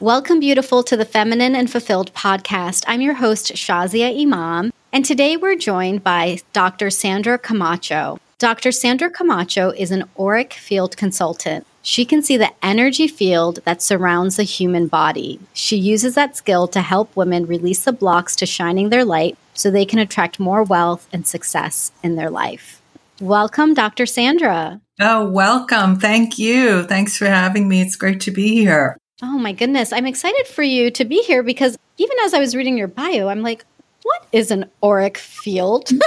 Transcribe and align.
Welcome, 0.00 0.40
beautiful, 0.40 0.82
to 0.84 0.96
the 0.96 1.04
Feminine 1.04 1.54
and 1.54 1.70
Fulfilled 1.70 2.14
podcast. 2.14 2.84
I'm 2.88 3.02
your 3.02 3.12
host, 3.12 3.52
Shazia 3.52 4.18
Imam, 4.18 4.72
and 4.94 5.04
today 5.04 5.36
we're 5.36 5.56
joined 5.56 6.02
by 6.02 6.38
Dr. 6.54 6.88
Sandra 6.88 7.36
Camacho. 7.36 8.18
Dr. 8.38 8.72
Sandra 8.72 9.10
Camacho 9.10 9.72
is 9.72 9.90
an 9.90 10.04
auric 10.18 10.54
field 10.54 10.96
consultant. 10.96 11.66
She 11.82 12.06
can 12.06 12.22
see 12.22 12.38
the 12.38 12.50
energy 12.62 13.08
field 13.08 13.58
that 13.66 13.82
surrounds 13.82 14.36
the 14.36 14.42
human 14.42 14.86
body. 14.86 15.38
She 15.52 15.76
uses 15.76 16.14
that 16.14 16.34
skill 16.34 16.66
to 16.68 16.80
help 16.80 17.14
women 17.14 17.44
release 17.44 17.84
the 17.84 17.92
blocks 17.92 18.34
to 18.36 18.46
shining 18.46 18.88
their 18.88 19.04
light 19.04 19.36
so 19.52 19.70
they 19.70 19.84
can 19.84 19.98
attract 19.98 20.40
more 20.40 20.62
wealth 20.62 21.08
and 21.12 21.26
success 21.26 21.92
in 22.02 22.16
their 22.16 22.30
life. 22.30 22.80
Welcome, 23.20 23.74
Dr. 23.74 24.06
Sandra. 24.06 24.80
Oh, 24.98 25.28
welcome. 25.28 25.98
Thank 26.00 26.38
you. 26.38 26.84
Thanks 26.84 27.18
for 27.18 27.26
having 27.26 27.68
me. 27.68 27.82
It's 27.82 27.96
great 27.96 28.20
to 28.22 28.30
be 28.30 28.54
here. 28.54 28.96
Oh 29.22 29.38
my 29.38 29.52
goodness. 29.52 29.92
I'm 29.92 30.06
excited 30.06 30.46
for 30.46 30.62
you 30.62 30.90
to 30.92 31.04
be 31.04 31.22
here 31.22 31.42
because 31.42 31.76
even 31.98 32.16
as 32.24 32.34
I 32.34 32.38
was 32.38 32.56
reading 32.56 32.78
your 32.78 32.88
bio, 32.88 33.28
I'm 33.28 33.42
like, 33.42 33.64
what 34.02 34.26
is 34.32 34.50
an 34.50 34.70
auric 34.82 35.18
field? 35.18 35.90
I'm 35.92 36.00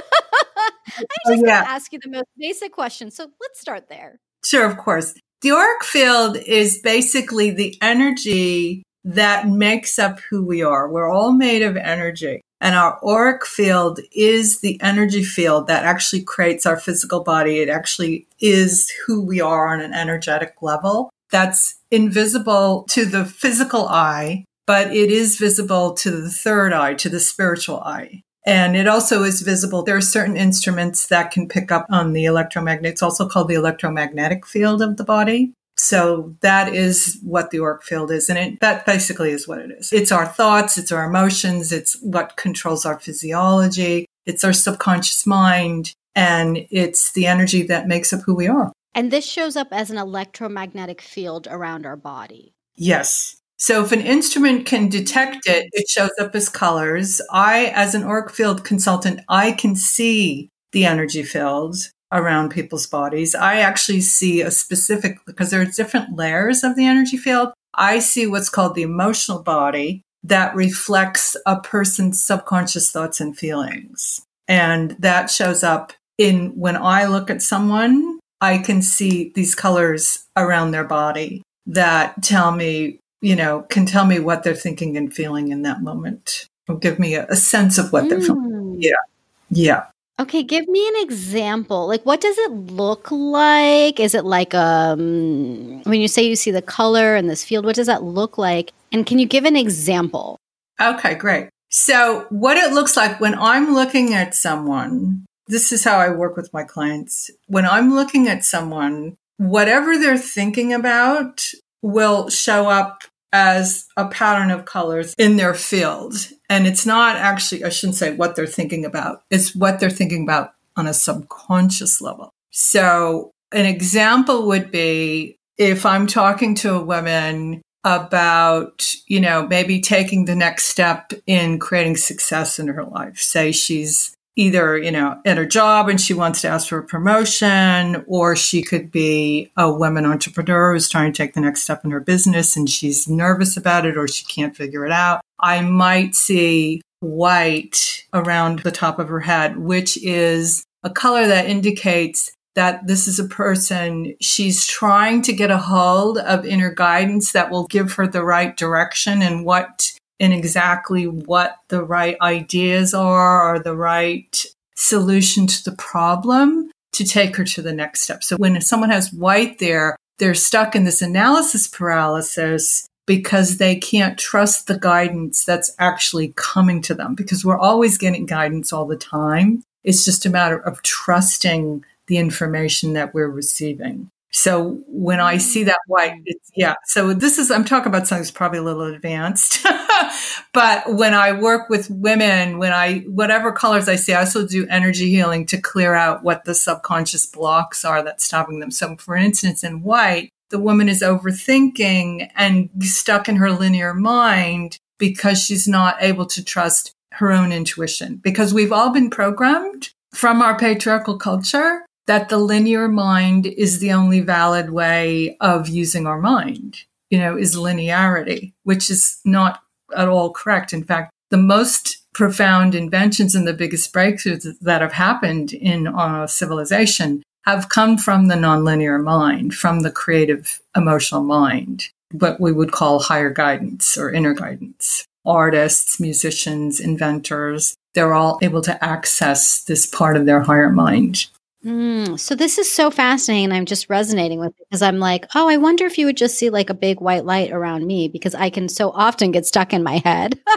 oh, 1.00 1.02
just 1.02 1.08
oh, 1.28 1.32
yeah. 1.32 1.38
going 1.38 1.46
to 1.46 1.70
ask 1.70 1.94
you 1.94 2.00
the 2.02 2.10
most 2.10 2.28
basic 2.38 2.72
question. 2.72 3.12
So 3.12 3.30
let's 3.42 3.60
start 3.60 3.88
there. 3.90 4.20
Sure, 4.44 4.66
of 4.66 4.78
course. 4.78 5.14
The 5.42 5.52
auric 5.52 5.84
field 5.84 6.38
is 6.38 6.80
basically 6.80 7.52
the 7.52 7.78
energy 7.82 8.84
that 9.04 9.48
makes 9.48 10.00
up 10.00 10.20
who 10.30 10.45
we 10.45 10.64
are. 10.64 10.90
We're 10.90 11.12
all 11.12 11.34
made 11.34 11.62
of 11.62 11.78
energy. 11.78 12.42
And 12.62 12.76
our 12.76 12.98
auric 13.04 13.45
field 13.45 14.00
is 14.14 14.62
the 14.62 14.82
energy 14.82 15.23
field 15.23 15.68
that 15.68 15.84
actually 15.84 16.23
creates 16.23 16.66
our 16.66 16.80
physical 16.80 17.22
body. 17.22 17.59
It 17.59 17.68
actually 17.68 18.26
is 18.40 18.90
who 19.06 19.22
we 19.22 19.42
are 19.42 19.68
on 19.68 19.82
an 19.82 19.94
energetic 19.94 20.56
level 20.62 21.09
that's 21.34 21.76
invisible 21.92 22.86
to 22.92 23.05
the 23.05 23.26
physical 23.26 23.88
eye, 23.88 24.46
but 24.68 24.96
it 24.96 25.10
is 25.10 25.38
visible 25.38 25.94
to 25.96 26.12
the 26.12 26.30
third 26.30 26.72
eye, 26.72 26.94
to 26.94 27.09
the 27.09 27.20
spiritual 27.20 27.80
eye. 27.81 28.22
And 28.45 28.78
it 28.78 28.88
also 28.88 29.23
is 29.23 29.42
visible. 29.42 29.84
There 29.84 29.98
are 29.98 30.02
certain 30.02 30.38
instruments 30.38 31.08
that 31.08 31.31
can 31.31 31.48
pick 31.48 31.72
up 31.72 31.88
on 31.89 32.14
the 32.14 32.26
electromagnetic. 32.26 32.94
It's 32.94 33.04
also 33.04 33.28
called 33.28 33.48
the 33.48 33.56
electromagnetic 33.56 34.45
field 34.45 34.81
of 34.81 34.98
the 34.98 35.04
body. 35.04 35.54
So 35.76 36.36
that 36.42 36.73
is 36.73 37.20
what 37.23 37.50
the 37.50 37.59
auric 37.61 37.84
field 37.84 38.11
is. 38.11 38.30
And 38.30 38.38
it, 38.38 38.59
that 38.59 38.86
basically 38.86 39.31
is 39.31 39.48
what 39.48 39.59
it 39.59 39.72
is. 39.72 39.92
It's 39.92 40.11
our 40.11 40.28
thoughts. 40.28 40.78
It's 40.78 40.92
our 40.92 41.06
emotions. 41.06 41.72
It's 41.72 41.98
what 42.02 42.38
controls 42.38 42.86
our 42.86 43.00
physiology. 43.00 44.06
It's 44.28 44.44
our 44.44 44.54
subconscious 44.54 45.26
mind. 45.26 45.94
And 46.14 46.67
it's 46.70 47.11
the 47.14 47.26
energy 47.26 47.64
that 47.64 47.88
makes 47.88 48.14
up 48.14 48.22
who 48.22 48.36
we 48.36 48.48
are. 48.48 48.72
And 48.95 49.11
this 49.11 49.25
shows 49.25 49.55
up 49.55 49.69
as 49.72 49.89
an 49.89 49.97
electromagnetic 49.97 51.02
field 51.02 51.47
around 51.49 51.86
our 51.86 51.95
body. 51.95 52.53
Yes. 52.75 53.38
So 53.58 53.83
if 53.83 53.91
an 53.91 54.02
instrument 54.02 54.66
can 54.66 54.89
detect 54.89 55.47
it, 55.47 55.69
it 55.72 55.88
shows 55.88 56.11
up 56.19 56.36
as 56.36 56.49
colors. 56.49 57.21
I, 57.31 57.71
as 57.75 57.95
an 57.95 58.03
auric 58.03 58.31
field 58.31 58.64
consultant, 58.64 59.21
I 59.30 59.53
can 59.53 59.75
see 59.75 60.49
the 60.73 60.86
energy 60.86 61.23
fields 61.23 61.91
around 62.11 62.49
people's 62.49 62.86
bodies. 62.86 63.33
I 63.36 63.58
actually 63.58 64.02
see 64.02 64.41
a 64.41 64.52
specific, 64.52 65.17
because 65.25 65.49
there 65.49 65.61
are 65.61 65.66
different 65.66 66.16
layers 66.16 66.64
of 66.64 66.75
the 66.75 66.86
energy 66.86 67.17
field. 67.17 67.53
I 67.73 67.99
see 67.99 68.27
what's 68.27 68.49
called 68.49 68.75
the 68.75 68.83
emotional 68.83 69.41
body 69.41 70.02
that 70.23 70.55
reflects 70.55 71.36
a 71.45 71.59
person's 71.59 72.23
subconscious 72.23 72.91
thoughts 72.91 73.19
and 73.19 73.38
feelings. 73.38 74.21
And 74.47 74.91
that 74.99 75.31
shows 75.31 75.64
up 75.64 75.94
in 76.17 76.49
when 76.59 76.77
I 76.77 77.05
look 77.05 77.30
at 77.30 77.41
someone 77.41 78.19
I 78.44 78.58
can 78.58 78.81
see 78.81 79.31
these 79.36 79.55
colors 79.55 80.25
around 80.36 80.72
their 80.72 80.83
body 80.83 81.44
that 81.66 82.22
tell 82.22 82.52
me, 82.52 82.99
you 83.22 83.38
know, 83.38 83.61
can 83.69 83.86
tell 83.86 84.05
me 84.05 84.19
what 84.19 84.44
they're 84.44 84.53
thinking 84.53 84.97
and 84.97 85.13
feeling 85.13 85.47
in 85.47 85.61
that 85.61 85.81
moment. 85.81 86.45
Or 86.67 86.77
give 86.77 86.99
me 86.99 87.16
a, 87.16 87.25
a 87.27 87.38
sense 87.38 87.77
of 87.77 87.94
what 87.94 88.03
mm. 88.03 88.09
they're 88.09 88.21
feeling. 88.21 88.44
Hmm. 88.44 88.75
Yeah. 88.80 89.03
Yeah. 89.49 89.86
Okay, 90.19 90.44
give 90.44 90.67
me 90.67 90.86
an 90.89 90.95
example. 90.97 91.87
Like 91.87 92.05
what 92.05 92.20
does 92.20 92.37
it 92.37 92.52
look 92.52 93.09
like? 93.11 94.02
Is 94.02 94.14
it 94.14 94.26
like 94.26 94.53
um 94.53 95.82
when 95.83 96.02
you 96.02 96.09
say 96.09 96.23
you 96.23 96.36
see 96.36 96.52
the 96.52 96.61
color 96.61 97.15
in 97.15 97.27
this 97.27 97.45
field, 97.45 97.65
what 97.65 97.76
does 97.76 97.87
that 97.87 98.03
look 98.03 98.37
like? 98.37 98.73
And 98.92 99.05
can 99.05 99.20
you 99.20 99.26
give 99.26 99.45
an 99.45 99.55
example? 99.55 100.37
Okay, 100.82 101.15
great. 101.15 101.48
So, 101.70 102.27
what 102.30 102.58
it 102.58 102.73
looks 102.73 102.95
like 102.95 103.20
when 103.20 103.33
I'm 103.33 103.73
looking 103.73 104.14
at 104.14 104.36
someone, 104.36 105.26
this 105.48 105.71
is 105.71 105.83
how 105.83 105.98
I 105.98 106.09
work 106.09 106.36
with 106.36 106.54
my 106.54 106.64
clients. 106.64 107.30
When 107.48 107.65
I'm 107.65 107.93
looking 107.93 108.27
at 108.27 108.45
someone, 108.45 109.17
whatever 109.37 109.98
they're 109.98 110.17
thinking 110.17 110.73
about 110.73 111.45
will 111.81 112.30
show 112.30 112.70
up 112.70 113.04
as 113.33 113.87
a 113.98 114.08
pattern 114.08 114.52
of 114.52 114.65
colors 114.65 115.14
in 115.17 115.37
their 115.37 115.53
field. 115.53 116.14
And 116.49 116.67
it's 116.67 116.86
not 116.86 117.15
actually, 117.15 117.64
I 117.64 117.70
shouldn't 117.70 117.98
say 117.98 118.15
what 118.15 118.36
they're 118.36 118.45
thinking 118.45 118.86
about, 118.86 119.23
it's 119.30 119.55
what 119.55 119.80
they're 119.80 119.89
thinking 119.89 120.23
about 120.23 120.53
on 120.76 120.87
a 120.87 120.93
subconscious 120.93 121.99
level. 121.99 122.32
So 122.52 123.32
an 123.52 123.65
example 123.65 124.48
would 124.48 124.71
be 124.71 125.37
if 125.58 125.86
I'm 125.86 126.08
talking 126.08 126.55
to 126.55 126.76
a 126.76 126.83
woman 126.83 127.61
about, 127.83 128.86
you 129.07 129.19
know, 129.19 129.45
maybe 129.48 129.81
taking 129.81 130.25
the 130.25 130.36
next 130.36 130.65
step 130.65 131.12
in 131.27 131.59
creating 131.59 131.98
success 131.98 132.59
in 132.59 132.68
her 132.68 132.83
life. 132.86 133.18
Say 133.18 133.51
she's 133.51 134.15
either, 134.36 134.77
you 134.77 134.92
know, 134.92 135.19
at 135.25 135.38
her 135.38 135.45
job 135.45 135.89
and 135.89 136.00
she 136.00 136.13
wants 136.13 136.42
to 136.42 136.48
ask 136.48 136.68
for 136.68 136.80
a 136.80 136.83
promotion, 136.83 138.04
or 138.07 138.36
she 138.36 138.63
could 138.63 138.92
be 138.92 139.51
a 139.57 139.71
woman 139.71 140.06
entrepreneur 140.06 140.74
who's 140.74 140.89
trying 140.89 141.12
to 141.12 141.18
take 141.18 141.33
the 141.33 141.42
next 141.42 141.62
step 141.62 141.86
in 141.86 141.92
her 141.92 142.00
business 142.00 142.56
and 142.56 142.69
she's 142.69 143.07
nervous 143.07 143.57
about 143.57 143.86
it 143.86 143.98
or 143.98 144.07
she 144.07 144.25
can't 144.25 144.56
figure 144.56 144.86
it 144.86 144.92
out. 144.92 145.21
I 145.39 145.62
might 145.62 146.16
see 146.16 146.81
white 147.00 148.06
around 148.13 148.60
the 148.60 148.71
top 148.71 148.98
of 148.98 149.10
her 149.10 149.19
head, 149.19 149.57
which 149.57 150.01
is 150.04 150.65
a 150.83 150.89
color 150.89 151.27
that 151.27 151.48
indicates 151.48 152.31
that 152.56 152.86
this 152.86 153.07
is 153.07 153.19
a 153.19 153.25
person 153.25 154.15
she's 154.21 154.68
trying 154.68 155.21
to 155.24 155.33
get 155.33 155.50
a 155.51 155.57
hold 155.57 156.19
of 156.19 156.45
inner 156.45 156.71
guidance 156.71 157.31
that 157.31 157.50
will 157.50 157.65
give 157.65 157.94
her 157.94 158.07
the 158.07 158.24
right 158.24 158.56
direction 158.56 159.21
and 159.21 159.44
what 159.45 159.93
in 160.19 160.31
exactly 160.31 161.07
what 161.07 161.57
the 161.69 161.84
right 161.84 162.18
ideas 162.22 162.94
are 162.94 163.56
or 163.56 163.60
the 163.60 163.75
right 163.75 164.46
solution 164.75 165.48
to 165.48 165.63
the 165.63 165.75
problem 165.75 166.72
to 166.94 167.04
take 167.04 167.36
her 167.36 167.44
to 167.44 167.62
the 167.62 167.74
next 167.74 168.01
step. 168.01 168.24
So 168.24 168.36
when 168.38 168.60
someone 168.62 168.90
has 168.90 169.12
white 169.12 169.60
there, 169.60 169.96
they're 170.19 170.36
stuck 170.36 170.75
in 170.75 170.84
this 170.84 171.01
analysis 171.01 171.68
paralysis 171.68 172.88
because 173.06 173.57
they 173.57 173.75
can't 173.75 174.18
trust 174.18 174.68
the 174.68 174.78
guidance 174.78 175.44
that's 175.44 175.75
actually 175.80 176.34
coming 176.36 176.81
to 176.84 176.94
them 176.94 177.16
because 177.16 177.44
we're 177.44 177.60
always 177.60 177.98
getting 177.98 178.25
guidance 178.25 178.72
all 178.72 178.86
the 178.86 178.95
time. 178.95 179.63
It's 179.84 180.06
just 180.06 180.25
a 180.25 180.30
matter 180.30 180.57
of 180.57 180.81
trusting 180.84 181.84
the 182.07 182.18
information 182.18 182.94
that 182.94 183.13
we're 183.13 183.30
receiving. 183.30 184.10
So 184.33 184.81
when 184.88 185.19
I 185.19 185.38
see 185.38 185.63
that 185.66 185.77
white, 185.88 186.13
mm. 186.13 186.24
it's, 186.25 186.51
yeah. 186.56 186.74
So 186.86 187.13
this 187.13 187.38
is, 187.38 187.51
I'm 187.51 187.63
talking 187.63 187.88
about 187.88 188.07
something 188.07 188.24
that's 188.24 188.31
probably 188.31 188.60
a 188.60 188.63
little 188.63 188.83
advanced, 188.83 189.66
but 190.54 190.95
when 190.95 191.13
I 191.13 191.39
work 191.39 191.69
with 191.69 191.89
women, 191.89 192.57
when 192.57 192.74
I, 192.74 193.00
whatever 193.01 193.51
colors 193.51 193.88
I 193.88 193.95
see, 193.95 194.13
I 194.13 194.21
also 194.21 194.48
do 194.48 194.68
energy 194.69 195.10
healing 195.10 195.45
to 195.48 195.62
clear 195.62 195.94
out 195.94 196.24
what 196.24 196.45
the 196.45 196.56
subconscious 196.56 197.27
blocks 197.27 197.86
are 197.86 198.04
that's 198.04 198.25
stopping 198.25 198.60
them. 198.60 198.71
So 198.71 198.95
for 198.98 199.16
instance, 199.16 199.63
in 199.63 199.83
white, 199.83 200.30
the 200.50 200.60
woman 200.60 200.89
is 200.89 201.01
overthinking 201.01 202.30
and 202.36 202.69
stuck 202.80 203.30
in 203.30 203.36
her 203.36 203.51
linear 203.51 203.94
mind 203.94 204.77
because 204.98 205.42
she's 205.42 205.68
not 205.68 205.98
able 206.00 206.25
to 206.27 206.44
trust 206.44 206.92
her 207.13 207.31
own 207.31 207.51
intuition 207.51 208.15
because 208.18 208.54
we've 208.54 208.71
all 208.71 208.92
been 208.92 209.10
programmed 209.10 209.89
from 210.13 210.42
our 210.42 210.57
patriarchal 210.57 211.18
culture 211.18 211.86
that 212.07 212.30
the 212.30 212.38
linear 212.38 212.88
mind 212.88 213.45
is 213.45 213.80
the 213.80 213.94
only 213.94 214.19
valid 214.19 214.71
way 214.71 215.38
of 215.39 215.68
using 215.69 216.06
our 216.06 216.19
mind, 216.19 216.80
you 217.09 217.18
know, 217.18 217.38
is 217.38 217.56
linearity, 217.56 218.53
which 218.63 218.89
is 218.89 219.19
not 219.25 219.61
at 219.95 220.07
all 220.07 220.31
correct. 220.31 220.73
In 220.73 220.83
fact, 220.83 221.11
the 221.29 221.38
most 221.38 221.97
profound 222.13 222.75
inventions 222.75 223.35
and 223.35 223.47
the 223.47 223.53
biggest 223.53 223.94
breakthroughs 223.94 224.47
that 224.59 224.81
have 224.81 224.94
happened 224.94 225.53
in 225.53 225.88
our 225.88 226.27
civilization 226.27 227.23
have 227.45 227.69
come 227.69 227.97
from 227.97 228.27
the 228.27 228.35
nonlinear 228.35 229.03
mind, 229.03 229.53
from 229.53 229.81
the 229.81 229.91
creative 229.91 230.61
emotional 230.75 231.23
mind, 231.23 231.89
what 232.11 232.39
we 232.39 232.51
would 232.51 232.71
call 232.71 232.99
higher 232.99 233.29
guidance 233.29 233.97
or 233.97 234.11
inner 234.11 234.33
guidance. 234.33 235.06
Artists, 235.25 235.99
musicians, 235.99 236.79
inventors, 236.79 237.75
they're 237.94 238.13
all 238.13 238.39
able 238.41 238.61
to 238.61 238.83
access 238.83 239.63
this 239.63 239.85
part 239.85 240.17
of 240.17 240.25
their 240.25 240.41
higher 240.41 240.69
mind. 240.69 241.27
Mm, 241.65 242.19
so 242.19 242.36
this 242.36 242.57
is 242.57 242.69
so 242.71 242.92
fascinating. 242.92 243.51
I'm 243.54 243.65
just 243.65 243.89
resonating 243.89 244.39
with 244.39 244.50
it 244.50 244.68
because 244.69 244.81
I'm 244.81 245.00
like, 245.00 245.25
oh, 245.33 245.48
I 245.48 245.56
wonder 245.57 245.86
if 245.86 245.98
you 245.98 246.06
would 246.07 246.18
just 246.18 246.38
see 246.38 246.50
like 246.50 246.69
a 246.69 246.74
big 246.74 247.00
white 247.00 247.24
light 247.24 247.51
around 247.51 247.86
me 247.88 248.10
because 248.10 248.36
I 248.36 248.50
can 248.50 248.68
so 248.68 248.92
often 248.92 249.31
get 249.31 249.45
stuck 249.45 249.71
in 249.71 249.81
my 249.81 250.01
head. 250.04 250.38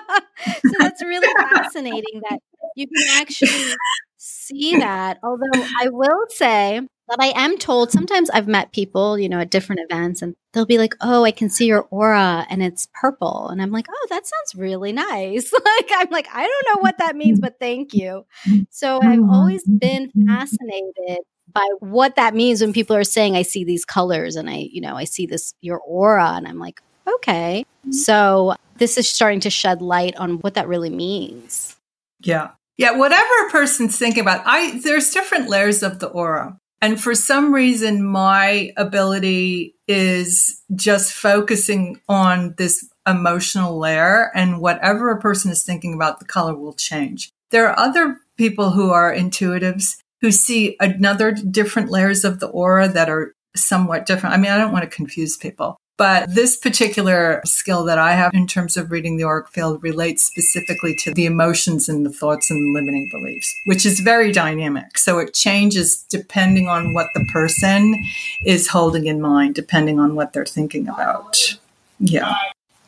so 0.46 0.72
that's 0.80 1.02
really 1.04 1.32
fascinating 1.52 2.22
that 2.28 2.40
you 2.74 2.88
can 2.88 3.20
actually 3.20 3.74
see 4.16 4.78
that. 4.78 5.18
Although 5.22 5.62
I 5.80 5.88
will 5.90 6.24
say, 6.30 6.80
But 7.08 7.22
I 7.22 7.32
am 7.36 7.56
told 7.58 7.92
sometimes 7.92 8.30
I've 8.30 8.48
met 8.48 8.72
people, 8.72 9.18
you 9.18 9.28
know, 9.28 9.40
at 9.40 9.50
different 9.50 9.82
events 9.88 10.22
and 10.22 10.34
they'll 10.52 10.66
be 10.66 10.78
like, 10.78 10.94
Oh, 11.00 11.24
I 11.24 11.30
can 11.30 11.48
see 11.48 11.66
your 11.66 11.82
aura 11.90 12.46
and 12.50 12.62
it's 12.62 12.88
purple. 13.00 13.48
And 13.48 13.62
I'm 13.62 13.70
like, 13.70 13.86
Oh, 13.88 14.06
that 14.10 14.26
sounds 14.26 14.54
really 14.60 14.92
nice. 14.92 15.52
like, 15.64 15.90
I'm 15.92 16.10
like, 16.10 16.28
I 16.32 16.42
don't 16.42 16.76
know 16.76 16.82
what 16.82 16.98
that 16.98 17.16
means, 17.16 17.38
but 17.38 17.58
thank 17.60 17.94
you. 17.94 18.26
So 18.70 19.00
oh, 19.02 19.06
I've 19.06 19.28
always 19.30 19.64
been 19.64 20.10
fascinated 20.26 21.24
by 21.52 21.68
what 21.80 22.16
that 22.16 22.34
means 22.34 22.60
when 22.60 22.72
people 22.72 22.96
are 22.96 23.04
saying, 23.04 23.36
I 23.36 23.42
see 23.42 23.64
these 23.64 23.84
colors 23.84 24.36
and 24.36 24.50
I, 24.50 24.68
you 24.70 24.80
know, 24.80 24.96
I 24.96 25.04
see 25.04 25.26
this, 25.26 25.54
your 25.60 25.78
aura. 25.78 26.32
And 26.32 26.46
I'm 26.46 26.58
like, 26.58 26.82
okay. 27.06 27.64
Mm-hmm. 27.80 27.92
So 27.92 28.56
this 28.76 28.98
is 28.98 29.08
starting 29.08 29.40
to 29.40 29.50
shed 29.50 29.80
light 29.80 30.16
on 30.16 30.38
what 30.38 30.54
that 30.54 30.68
really 30.68 30.90
means. 30.90 31.76
Yeah. 32.20 32.50
Yeah, 32.78 32.92
whatever 32.92 33.46
a 33.46 33.50
person's 33.50 33.98
thinking 33.98 34.20
about, 34.20 34.42
I 34.44 34.78
there's 34.80 35.10
different 35.10 35.48
layers 35.48 35.82
of 35.82 35.98
the 35.98 36.08
aura. 36.08 36.58
And 36.82 37.00
for 37.00 37.14
some 37.14 37.54
reason, 37.54 38.04
my 38.04 38.72
ability 38.76 39.74
is 39.88 40.62
just 40.74 41.12
focusing 41.12 42.00
on 42.08 42.54
this 42.58 42.88
emotional 43.06 43.78
layer 43.78 44.30
and 44.34 44.60
whatever 44.60 45.10
a 45.10 45.20
person 45.20 45.50
is 45.50 45.62
thinking 45.62 45.94
about, 45.94 46.18
the 46.18 46.26
color 46.26 46.54
will 46.54 46.74
change. 46.74 47.30
There 47.50 47.68
are 47.68 47.78
other 47.78 48.18
people 48.36 48.70
who 48.70 48.90
are 48.90 49.14
intuitives 49.14 49.96
who 50.20 50.30
see 50.30 50.76
another 50.80 51.32
different 51.32 51.90
layers 51.90 52.24
of 52.24 52.40
the 52.40 52.48
aura 52.48 52.88
that 52.88 53.08
are 53.08 53.34
somewhat 53.54 54.06
different. 54.06 54.34
I 54.34 54.38
mean, 54.38 54.50
I 54.50 54.58
don't 54.58 54.72
want 54.72 54.82
to 54.84 54.96
confuse 54.96 55.36
people, 55.36 55.76
but 55.96 56.34
this 56.34 56.56
particular 56.56 57.40
skill 57.44 57.84
that 57.84 57.98
I 57.98 58.12
have 58.12 58.34
in 58.34 58.46
terms 58.46 58.76
of 58.76 58.90
reading 58.90 59.16
the 59.16 59.24
auric 59.24 59.48
field 59.48 59.82
relates 59.82 60.24
specifically 60.24 60.94
to 60.96 61.12
the 61.14 61.24
emotions 61.24 61.88
and 61.88 62.04
the 62.04 62.10
thoughts 62.10 62.50
and 62.50 62.62
the 62.62 62.72
limiting 62.78 63.08
beliefs, 63.10 63.54
which 63.64 63.86
is 63.86 64.00
very 64.00 64.30
dynamic. 64.32 64.98
So 64.98 65.18
it 65.18 65.32
changes 65.32 66.04
depending 66.10 66.68
on 66.68 66.92
what 66.92 67.08
the 67.14 67.24
person 67.26 68.04
is 68.44 68.68
holding 68.68 69.06
in 69.06 69.20
mind, 69.20 69.54
depending 69.54 69.98
on 69.98 70.14
what 70.14 70.32
they're 70.32 70.44
thinking 70.44 70.88
about. 70.88 71.56
Yeah. 71.98 72.34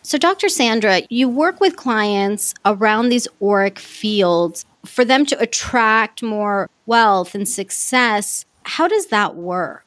So, 0.02 0.16
Dr. 0.16 0.48
Sandra, 0.48 1.02
you 1.10 1.28
work 1.28 1.60
with 1.60 1.76
clients 1.76 2.54
around 2.64 3.10
these 3.10 3.28
auric 3.42 3.78
fields 3.78 4.64
for 4.86 5.04
them 5.04 5.26
to 5.26 5.38
attract 5.38 6.22
more 6.22 6.70
wealth 6.86 7.34
and 7.34 7.46
success. 7.46 8.46
How 8.64 8.88
does 8.88 9.06
that 9.06 9.34
work? 9.34 9.84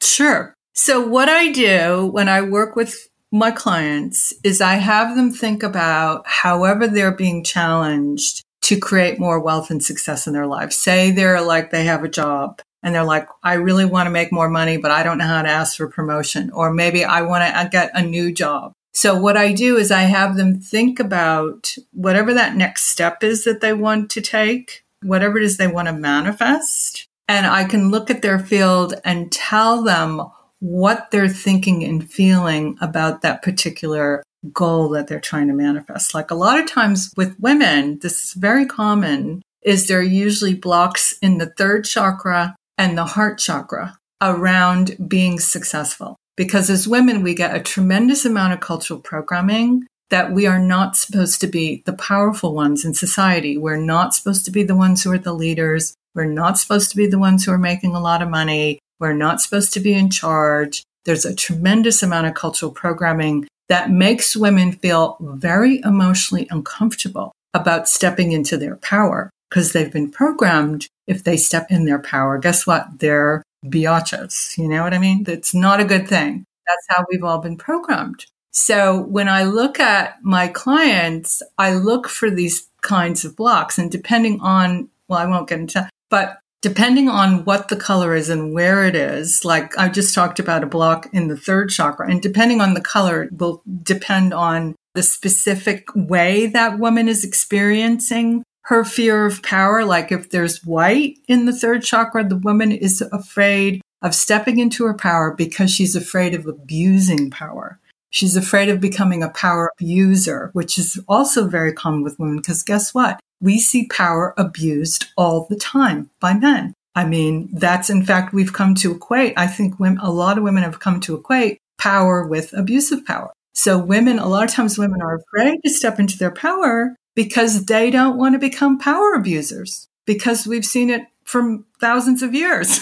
Sure. 0.00 0.54
So 0.72 1.06
what 1.06 1.28
I 1.28 1.52
do 1.52 2.06
when 2.06 2.28
I 2.28 2.42
work 2.42 2.76
with 2.76 3.08
my 3.30 3.50
clients 3.50 4.32
is 4.42 4.60
I 4.60 4.74
have 4.74 5.16
them 5.16 5.30
think 5.30 5.62
about 5.62 6.26
however 6.26 6.86
they're 6.86 7.16
being 7.16 7.44
challenged 7.44 8.42
to 8.62 8.78
create 8.78 9.18
more 9.18 9.40
wealth 9.40 9.70
and 9.70 9.82
success 9.82 10.26
in 10.26 10.32
their 10.32 10.46
life. 10.46 10.72
Say 10.72 11.10
they're 11.10 11.40
like 11.40 11.70
they 11.70 11.84
have 11.84 12.04
a 12.04 12.08
job 12.08 12.60
and 12.82 12.94
they're 12.94 13.04
like, 13.04 13.28
I 13.42 13.54
really 13.54 13.84
want 13.84 14.06
to 14.06 14.10
make 14.10 14.32
more 14.32 14.48
money, 14.48 14.76
but 14.76 14.90
I 14.90 15.02
don't 15.02 15.18
know 15.18 15.26
how 15.26 15.42
to 15.42 15.48
ask 15.48 15.76
for 15.76 15.88
promotion. 15.88 16.50
Or 16.50 16.72
maybe 16.72 17.04
I 17.04 17.22
want 17.22 17.44
to 17.44 17.68
get 17.70 17.90
a 17.94 18.02
new 18.02 18.32
job. 18.32 18.72
So 18.92 19.18
what 19.18 19.36
I 19.36 19.52
do 19.52 19.76
is 19.76 19.90
I 19.90 20.02
have 20.02 20.36
them 20.36 20.60
think 20.60 21.00
about 21.00 21.74
whatever 21.92 22.34
that 22.34 22.56
next 22.56 22.84
step 22.84 23.24
is 23.24 23.44
that 23.44 23.60
they 23.60 23.72
want 23.72 24.10
to 24.12 24.20
take, 24.20 24.84
whatever 25.02 25.38
it 25.38 25.44
is 25.44 25.56
they 25.56 25.66
want 25.68 25.88
to 25.88 25.94
manifest. 25.94 27.06
And 27.26 27.46
I 27.46 27.64
can 27.64 27.90
look 27.90 28.10
at 28.10 28.20
their 28.20 28.38
field 28.38 28.94
and 29.04 29.32
tell 29.32 29.82
them 29.82 30.22
what 30.62 31.10
they're 31.10 31.28
thinking 31.28 31.82
and 31.82 32.08
feeling 32.08 32.78
about 32.80 33.22
that 33.22 33.42
particular 33.42 34.22
goal 34.52 34.90
that 34.90 35.08
they're 35.08 35.18
trying 35.18 35.48
to 35.48 35.52
manifest. 35.52 36.14
Like 36.14 36.30
a 36.30 36.36
lot 36.36 36.60
of 36.60 36.70
times 36.70 37.12
with 37.16 37.34
women, 37.40 37.98
this 38.00 38.22
is 38.22 38.32
very 38.34 38.64
common, 38.64 39.42
is 39.62 39.88
there 39.88 39.98
are 39.98 40.02
usually 40.02 40.54
blocks 40.54 41.18
in 41.20 41.38
the 41.38 41.52
third 41.58 41.84
chakra 41.84 42.54
and 42.78 42.96
the 42.96 43.04
heart 43.04 43.38
chakra 43.38 43.98
around 44.20 44.96
being 45.08 45.40
successful. 45.40 46.14
Because 46.36 46.70
as 46.70 46.86
women, 46.86 47.24
we 47.24 47.34
get 47.34 47.56
a 47.56 47.60
tremendous 47.60 48.24
amount 48.24 48.52
of 48.52 48.60
cultural 48.60 49.00
programming 49.00 49.88
that 50.10 50.30
we 50.30 50.46
are 50.46 50.60
not 50.60 50.96
supposed 50.96 51.40
to 51.40 51.48
be 51.48 51.82
the 51.86 51.92
powerful 51.94 52.54
ones 52.54 52.84
in 52.84 52.94
society. 52.94 53.58
We're 53.58 53.76
not 53.76 54.14
supposed 54.14 54.44
to 54.44 54.52
be 54.52 54.62
the 54.62 54.76
ones 54.76 55.02
who 55.02 55.10
are 55.10 55.18
the 55.18 55.32
leaders. 55.32 55.96
We're 56.14 56.24
not 56.26 56.56
supposed 56.56 56.90
to 56.90 56.96
be 56.96 57.08
the 57.08 57.18
ones 57.18 57.44
who 57.44 57.50
are 57.50 57.58
making 57.58 57.96
a 57.96 58.00
lot 58.00 58.22
of 58.22 58.28
money. 58.28 58.78
We're 59.02 59.14
not 59.14 59.40
supposed 59.40 59.72
to 59.72 59.80
be 59.80 59.94
in 59.94 60.10
charge. 60.10 60.84
There's 61.06 61.24
a 61.24 61.34
tremendous 61.34 62.04
amount 62.04 62.28
of 62.28 62.34
cultural 62.34 62.70
programming 62.70 63.48
that 63.68 63.90
makes 63.90 64.36
women 64.36 64.70
feel 64.70 65.16
very 65.20 65.80
emotionally 65.84 66.46
uncomfortable 66.52 67.32
about 67.52 67.88
stepping 67.88 68.30
into 68.30 68.56
their 68.56 68.76
power 68.76 69.28
because 69.50 69.72
they've 69.72 69.92
been 69.92 70.08
programmed. 70.08 70.86
If 71.08 71.24
they 71.24 71.36
step 71.36 71.66
in 71.68 71.84
their 71.84 71.98
power, 71.98 72.38
guess 72.38 72.64
what? 72.64 73.00
They're 73.00 73.42
biatches. 73.66 74.56
You 74.56 74.68
know 74.68 74.84
what 74.84 74.94
I 74.94 74.98
mean? 74.98 75.24
That's 75.24 75.52
not 75.52 75.80
a 75.80 75.84
good 75.84 76.06
thing. 76.06 76.44
That's 76.68 76.86
how 76.96 77.04
we've 77.10 77.24
all 77.24 77.38
been 77.38 77.56
programmed. 77.56 78.26
So 78.52 79.00
when 79.00 79.28
I 79.28 79.42
look 79.42 79.80
at 79.80 80.22
my 80.22 80.46
clients, 80.46 81.42
I 81.58 81.74
look 81.74 82.06
for 82.06 82.30
these 82.30 82.68
kinds 82.82 83.24
of 83.24 83.34
blocks 83.34 83.78
and 83.78 83.90
depending 83.90 84.40
on, 84.42 84.90
well, 85.08 85.18
I 85.18 85.26
won't 85.26 85.48
get 85.48 85.58
into, 85.58 85.88
but 86.08 86.38
depending 86.62 87.08
on 87.08 87.44
what 87.44 87.68
the 87.68 87.76
color 87.76 88.14
is 88.14 88.30
and 88.30 88.54
where 88.54 88.84
it 88.84 88.94
is, 88.94 89.44
like 89.44 89.76
I 89.76 89.88
just 89.88 90.14
talked 90.14 90.38
about 90.38 90.62
a 90.62 90.68
block 90.68 91.08
in 91.12 91.28
the 91.28 91.36
third 91.36 91.68
chakra, 91.68 92.08
and 92.08 92.22
depending 92.22 92.60
on 92.60 92.74
the 92.74 92.80
color 92.80 93.28
will 93.32 93.62
depend 93.82 94.32
on 94.32 94.76
the 94.94 95.02
specific 95.02 95.88
way 95.94 96.46
that 96.46 96.78
woman 96.78 97.08
is 97.08 97.24
experiencing 97.24 98.44
her 98.66 98.84
fear 98.84 99.26
of 99.26 99.42
power. 99.42 99.84
Like 99.84 100.12
if 100.12 100.30
there's 100.30 100.64
white 100.64 101.18
in 101.26 101.46
the 101.46 101.52
third 101.52 101.82
chakra, 101.82 102.26
the 102.26 102.36
woman 102.36 102.70
is 102.70 103.02
afraid 103.12 103.82
of 104.00 104.14
stepping 104.14 104.58
into 104.58 104.84
her 104.84 104.94
power 104.94 105.34
because 105.34 105.70
she's 105.70 105.96
afraid 105.96 106.34
of 106.34 106.46
abusing 106.46 107.30
power. 107.30 107.80
She's 108.10 108.36
afraid 108.36 108.68
of 108.68 108.80
becoming 108.80 109.22
a 109.22 109.30
power 109.30 109.70
abuser, 109.80 110.50
which 110.52 110.78
is 110.78 111.00
also 111.08 111.48
very 111.48 111.72
common 111.72 112.02
with 112.02 112.18
women 112.18 112.36
because 112.36 112.62
guess 112.62 112.92
what? 112.92 113.18
We 113.42 113.58
see 113.58 113.86
power 113.88 114.32
abused 114.38 115.06
all 115.16 115.46
the 115.50 115.56
time 115.56 116.08
by 116.20 116.32
men. 116.32 116.74
I 116.94 117.04
mean, 117.04 117.48
that's 117.52 117.90
in 117.90 118.04
fact, 118.04 118.32
we've 118.32 118.52
come 118.52 118.74
to 118.76 118.92
equate. 118.92 119.34
I 119.36 119.46
think 119.46 119.74
a 119.78 120.10
lot 120.10 120.38
of 120.38 120.44
women 120.44 120.62
have 120.62 120.80
come 120.80 121.00
to 121.00 121.16
equate 121.16 121.58
power 121.78 122.26
with 122.26 122.52
abusive 122.52 123.04
power. 123.04 123.32
So 123.54 123.78
women, 123.78 124.18
a 124.18 124.28
lot 124.28 124.44
of 124.44 124.50
times 124.50 124.78
women 124.78 125.02
are 125.02 125.16
afraid 125.16 125.60
to 125.64 125.70
step 125.70 125.98
into 125.98 126.16
their 126.16 126.30
power 126.30 126.94
because 127.14 127.66
they 127.66 127.90
don't 127.90 128.16
want 128.16 128.34
to 128.34 128.38
become 128.38 128.78
power 128.78 129.12
abusers 129.14 129.88
because 130.06 130.46
we've 130.46 130.64
seen 130.64 130.90
it 130.90 131.02
for 131.24 131.58
thousands 131.80 132.22
of 132.22 132.34
years. 132.34 132.80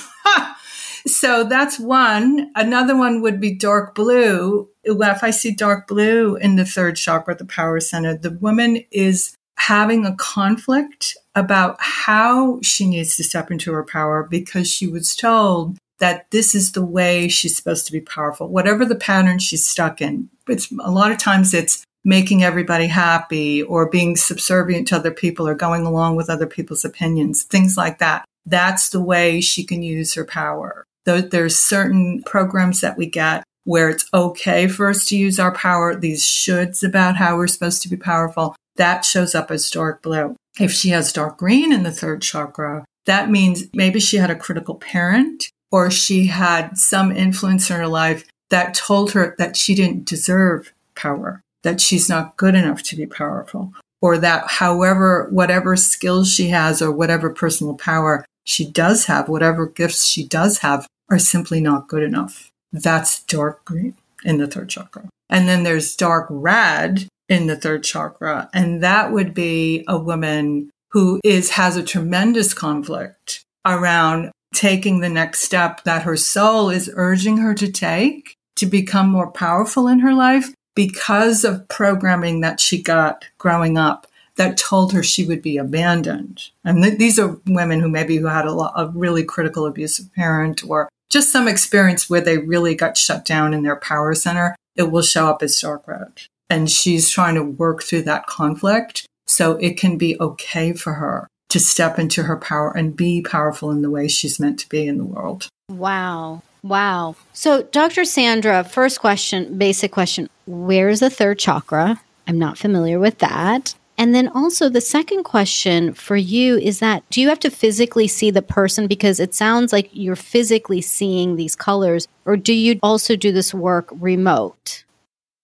so 1.07 1.45
that's 1.45 1.79
one. 1.79 2.51
Another 2.55 2.97
one 2.97 3.23
would 3.23 3.41
be 3.41 3.55
dark 3.55 3.95
blue. 3.95 4.69
If 4.85 5.23
I 5.23 5.31
see 5.31 5.53
dark 5.53 5.89
blue 5.89 6.37
in 6.37 6.57
the 6.57 6.65
third 6.65 6.97
chakra, 6.97 7.35
the 7.35 7.45
power 7.45 7.81
center, 7.81 8.17
the 8.17 8.31
woman 8.31 8.85
is 8.91 9.37
having 9.61 10.07
a 10.07 10.17
conflict 10.17 11.15
about 11.35 11.77
how 11.81 12.59
she 12.63 12.89
needs 12.89 13.15
to 13.15 13.23
step 13.23 13.51
into 13.51 13.71
her 13.73 13.85
power 13.85 14.27
because 14.29 14.71
she 14.71 14.87
was 14.87 15.15
told 15.15 15.77
that 15.99 16.31
this 16.31 16.55
is 16.55 16.73
the 16.73 16.85
way 16.85 17.29
she's 17.29 17.57
supposed 17.57 17.85
to 17.85 17.93
be 17.93 18.01
powerful, 18.01 18.49
whatever 18.49 18.87
the 18.87 18.95
pattern 18.95 19.39
she's 19.39 19.67
stuck 19.67 20.01
in. 20.01 20.31
It's 20.49 20.73
a 20.81 20.91
lot 20.91 21.13
of 21.13 21.19
times 21.19 21.53
it's 21.53 21.85
making 22.07 22.43
everybody 22.43 22.87
happy 22.87 23.63
or 23.63 23.91
being 23.91 24.17
subservient 24.17 24.89
to 24.89 24.97
other 24.97 25.11
people 25.11 25.47
or 25.47 25.55
going 25.55 25.85
along 25.85 26.17
with 26.17 26.31
other 26.31 26.47
people's 26.47 26.87
opinions, 26.87 27.43
things 27.43 27.77
like 27.77 27.99
that. 27.99 28.25
That's 28.47 28.89
the 28.89 29.03
way 29.03 29.43
she 29.43 29.63
can 29.63 29.83
use 29.83 30.15
her 30.15 30.25
power. 30.25 30.87
There's 31.05 31.57
certain 31.57 32.23
programs 32.23 32.81
that 32.81 32.97
we 32.97 33.05
get 33.05 33.45
where 33.65 33.91
it's 33.91 34.07
okay 34.15 34.69
for 34.69 34.89
us 34.89 35.05
to 35.05 35.19
use 35.19 35.39
our 35.39 35.53
power, 35.53 35.95
these 35.95 36.25
shoulds 36.25 36.83
about 36.83 37.17
how 37.17 37.37
we're 37.37 37.47
supposed 37.47 37.83
to 37.83 37.91
be 37.91 37.99
powerful 37.99 38.57
that 38.77 39.05
shows 39.05 39.35
up 39.35 39.51
as 39.51 39.71
dark 39.71 40.03
blue. 40.03 40.37
If 40.59 40.73
she 40.73 40.91
has 40.91 41.13
dark 41.13 41.39
green 41.39 41.73
in 41.73 41.83
the 41.83 41.93
third 41.93 42.23
chakra, 42.23 42.85
that 43.07 43.31
means 43.31 43.65
maybe 43.75 44.01
she 44.01 44.17
had 44.17 44.31
a 44.31 44.37
critical 44.37 44.75
parent 44.75 45.51
or 45.71 45.91
she 45.91 46.27
had 46.27 46.77
some 46.77 47.13
influence 47.13 47.71
in 47.71 47.77
her 47.77 47.87
life 47.87 48.25
that 48.51 48.75
told 48.75 49.13
her 49.13 49.35
that 49.39 49.57
she 49.57 49.75
didn't 49.75 50.05
deserve 50.05 50.73
power, 50.95 51.41
that 51.63 51.81
she's 51.81 52.09
not 52.09 52.37
good 52.37 52.55
enough 52.55 52.83
to 52.83 52.97
be 52.97 53.07
powerful, 53.07 53.73
or 54.03 54.19
that 54.19 54.45
however, 54.47 55.29
whatever 55.31 55.77
skills 55.77 56.33
she 56.33 56.49
has 56.49 56.83
or 56.83 56.91
whatever 56.91 57.31
personal 57.31 57.75
power 57.75 58.25
she 58.45 58.69
does 58.69 59.07
have, 59.07 59.29
whatever 59.29 59.67
gifts 59.67 60.07
she 60.07 60.27
does 60.27 60.59
have, 60.59 60.87
are 61.11 61.19
simply 61.19 61.61
not 61.61 61.89
good 61.89 62.03
enough. 62.03 62.51
That's 62.73 63.23
dark 63.25 63.65
green 63.65 63.95
in 64.25 64.39
the 64.39 64.47
third 64.47 64.69
chakra. 64.69 65.09
And 65.29 65.49
then 65.49 65.63
there's 65.63 65.97
dark 65.97 66.27
red 66.29 67.07
in 67.31 67.47
the 67.47 67.57
third 67.57 67.85
chakra. 67.85 68.51
And 68.53 68.83
that 68.83 69.13
would 69.13 69.33
be 69.33 69.85
a 69.89 69.97
woman 69.97 70.69
who 70.91 71.21
is, 71.25 71.51
has 71.51 71.77
a 71.77 71.83
tremendous 71.83 72.53
conflict 72.53 73.45
around 73.65 74.33
taking 74.53 75.01
the 75.01 75.09
next 75.09 75.41
step 75.41 75.85
that 75.85 76.03
her 76.03 76.17
soul 76.17 76.69
is 76.69 76.91
urging 76.95 77.39
her 77.39 77.55
to 77.55 77.71
take 77.71 78.35
to 78.57 78.67
become 78.67 79.09
more 79.09 79.31
powerful 79.31 79.87
in 79.87 80.01
her 80.01 80.13
life 80.13 80.53
because 80.75 81.45
of 81.45 81.67
programming 81.69 82.41
that 82.41 82.59
she 82.59 82.83
got 82.83 83.25
growing 83.39 83.79
up 83.79 84.07
that 84.37 84.57
told 84.57 84.93
her 84.93 85.03
she 85.03 85.25
would 85.25 85.43
be 85.43 85.57
abandoned. 85.57 86.43
And 86.65 86.83
th- 86.83 86.99
these 86.99 87.19
are 87.19 87.39
women 87.47 87.81
who 87.81 87.89
maybe 87.89 88.17
who 88.17 88.27
had 88.27 88.47
a, 88.47 88.53
lot, 88.53 88.73
a 88.75 88.89
really 88.89 89.25
critical 89.25 89.67
abusive 89.67 90.13
parent 90.15 90.65
or 90.67 90.89
just 91.11 91.31
some 91.31 91.47
experience 91.47 92.09
where 92.09 92.21
they 92.21 92.39
really 92.39 92.75
got 92.75 92.97
shut 92.97 93.25
down 93.25 93.55
in 93.55 93.63
their 93.63 93.77
power 93.77 94.15
center. 94.15 94.57
It 94.77 94.85
will 94.85 95.03
show 95.03 95.29
up 95.29 95.43
as 95.43 95.61
dark 95.61 95.87
red. 95.87 96.23
And 96.51 96.71
she's 96.71 97.09
trying 97.09 97.37
to 97.37 97.43
work 97.43 97.83
through 97.83 98.03
that 98.03 98.27
conflict 98.27 99.07
so 99.27 99.53
it 99.57 99.79
can 99.79 99.97
be 99.97 100.21
okay 100.21 100.73
for 100.73 100.95
her 100.95 101.29
to 101.51 101.61
step 101.61 101.99
into 101.99 102.25
her 102.25 102.37
power 102.37 102.77
and 102.77 102.97
be 102.97 103.23
powerful 103.23 103.71
in 103.71 103.83
the 103.83 103.91
way 103.91 104.09
she's 104.09 104.41
meant 104.41 104.59
to 104.61 104.69
be 104.69 104.87
in 104.87 104.99
the 104.99 105.05
world. 105.05 105.49
Wow. 105.69 106.43
Wow. 106.63 107.17
So, 107.33 107.63
Dr. 107.63 108.05
Sandra, 108.05 108.65
first 108.65 109.01
question, 109.01 109.57
basic 109.57 109.93
question 109.93 110.29
Where's 110.47 111.01
the 111.01 111.11
third 111.11 111.39
chakra? 111.39 112.01
I'm 112.27 112.39
not 112.39 112.59
familiar 112.59 112.99
with 112.99 113.19
that. 113.19 113.75
And 113.97 114.15
then 114.15 114.29
also, 114.29 114.69
the 114.69 114.81
second 114.81 115.25
question 115.25 115.93
for 115.93 116.17
you 116.17 116.57
is 116.57 116.79
that 116.79 117.03
do 117.11 117.21
you 117.21 117.29
have 117.29 117.41
to 117.41 117.51
physically 117.51 118.09
see 118.09 118.31
the 118.31 118.43
person? 118.43 118.87
Because 118.87 119.21
it 119.21 119.35
sounds 119.35 119.73
like 119.73 119.91
you're 119.93 120.17
physically 120.17 120.81
seeing 120.81 121.37
these 121.37 121.57
colors, 121.57 122.09
or 122.25 122.37
do 122.37 122.55
you 122.55 122.79
also 122.83 123.17
do 123.17 123.33
this 123.33 123.53
work 123.53 123.89
remote? 123.93 124.85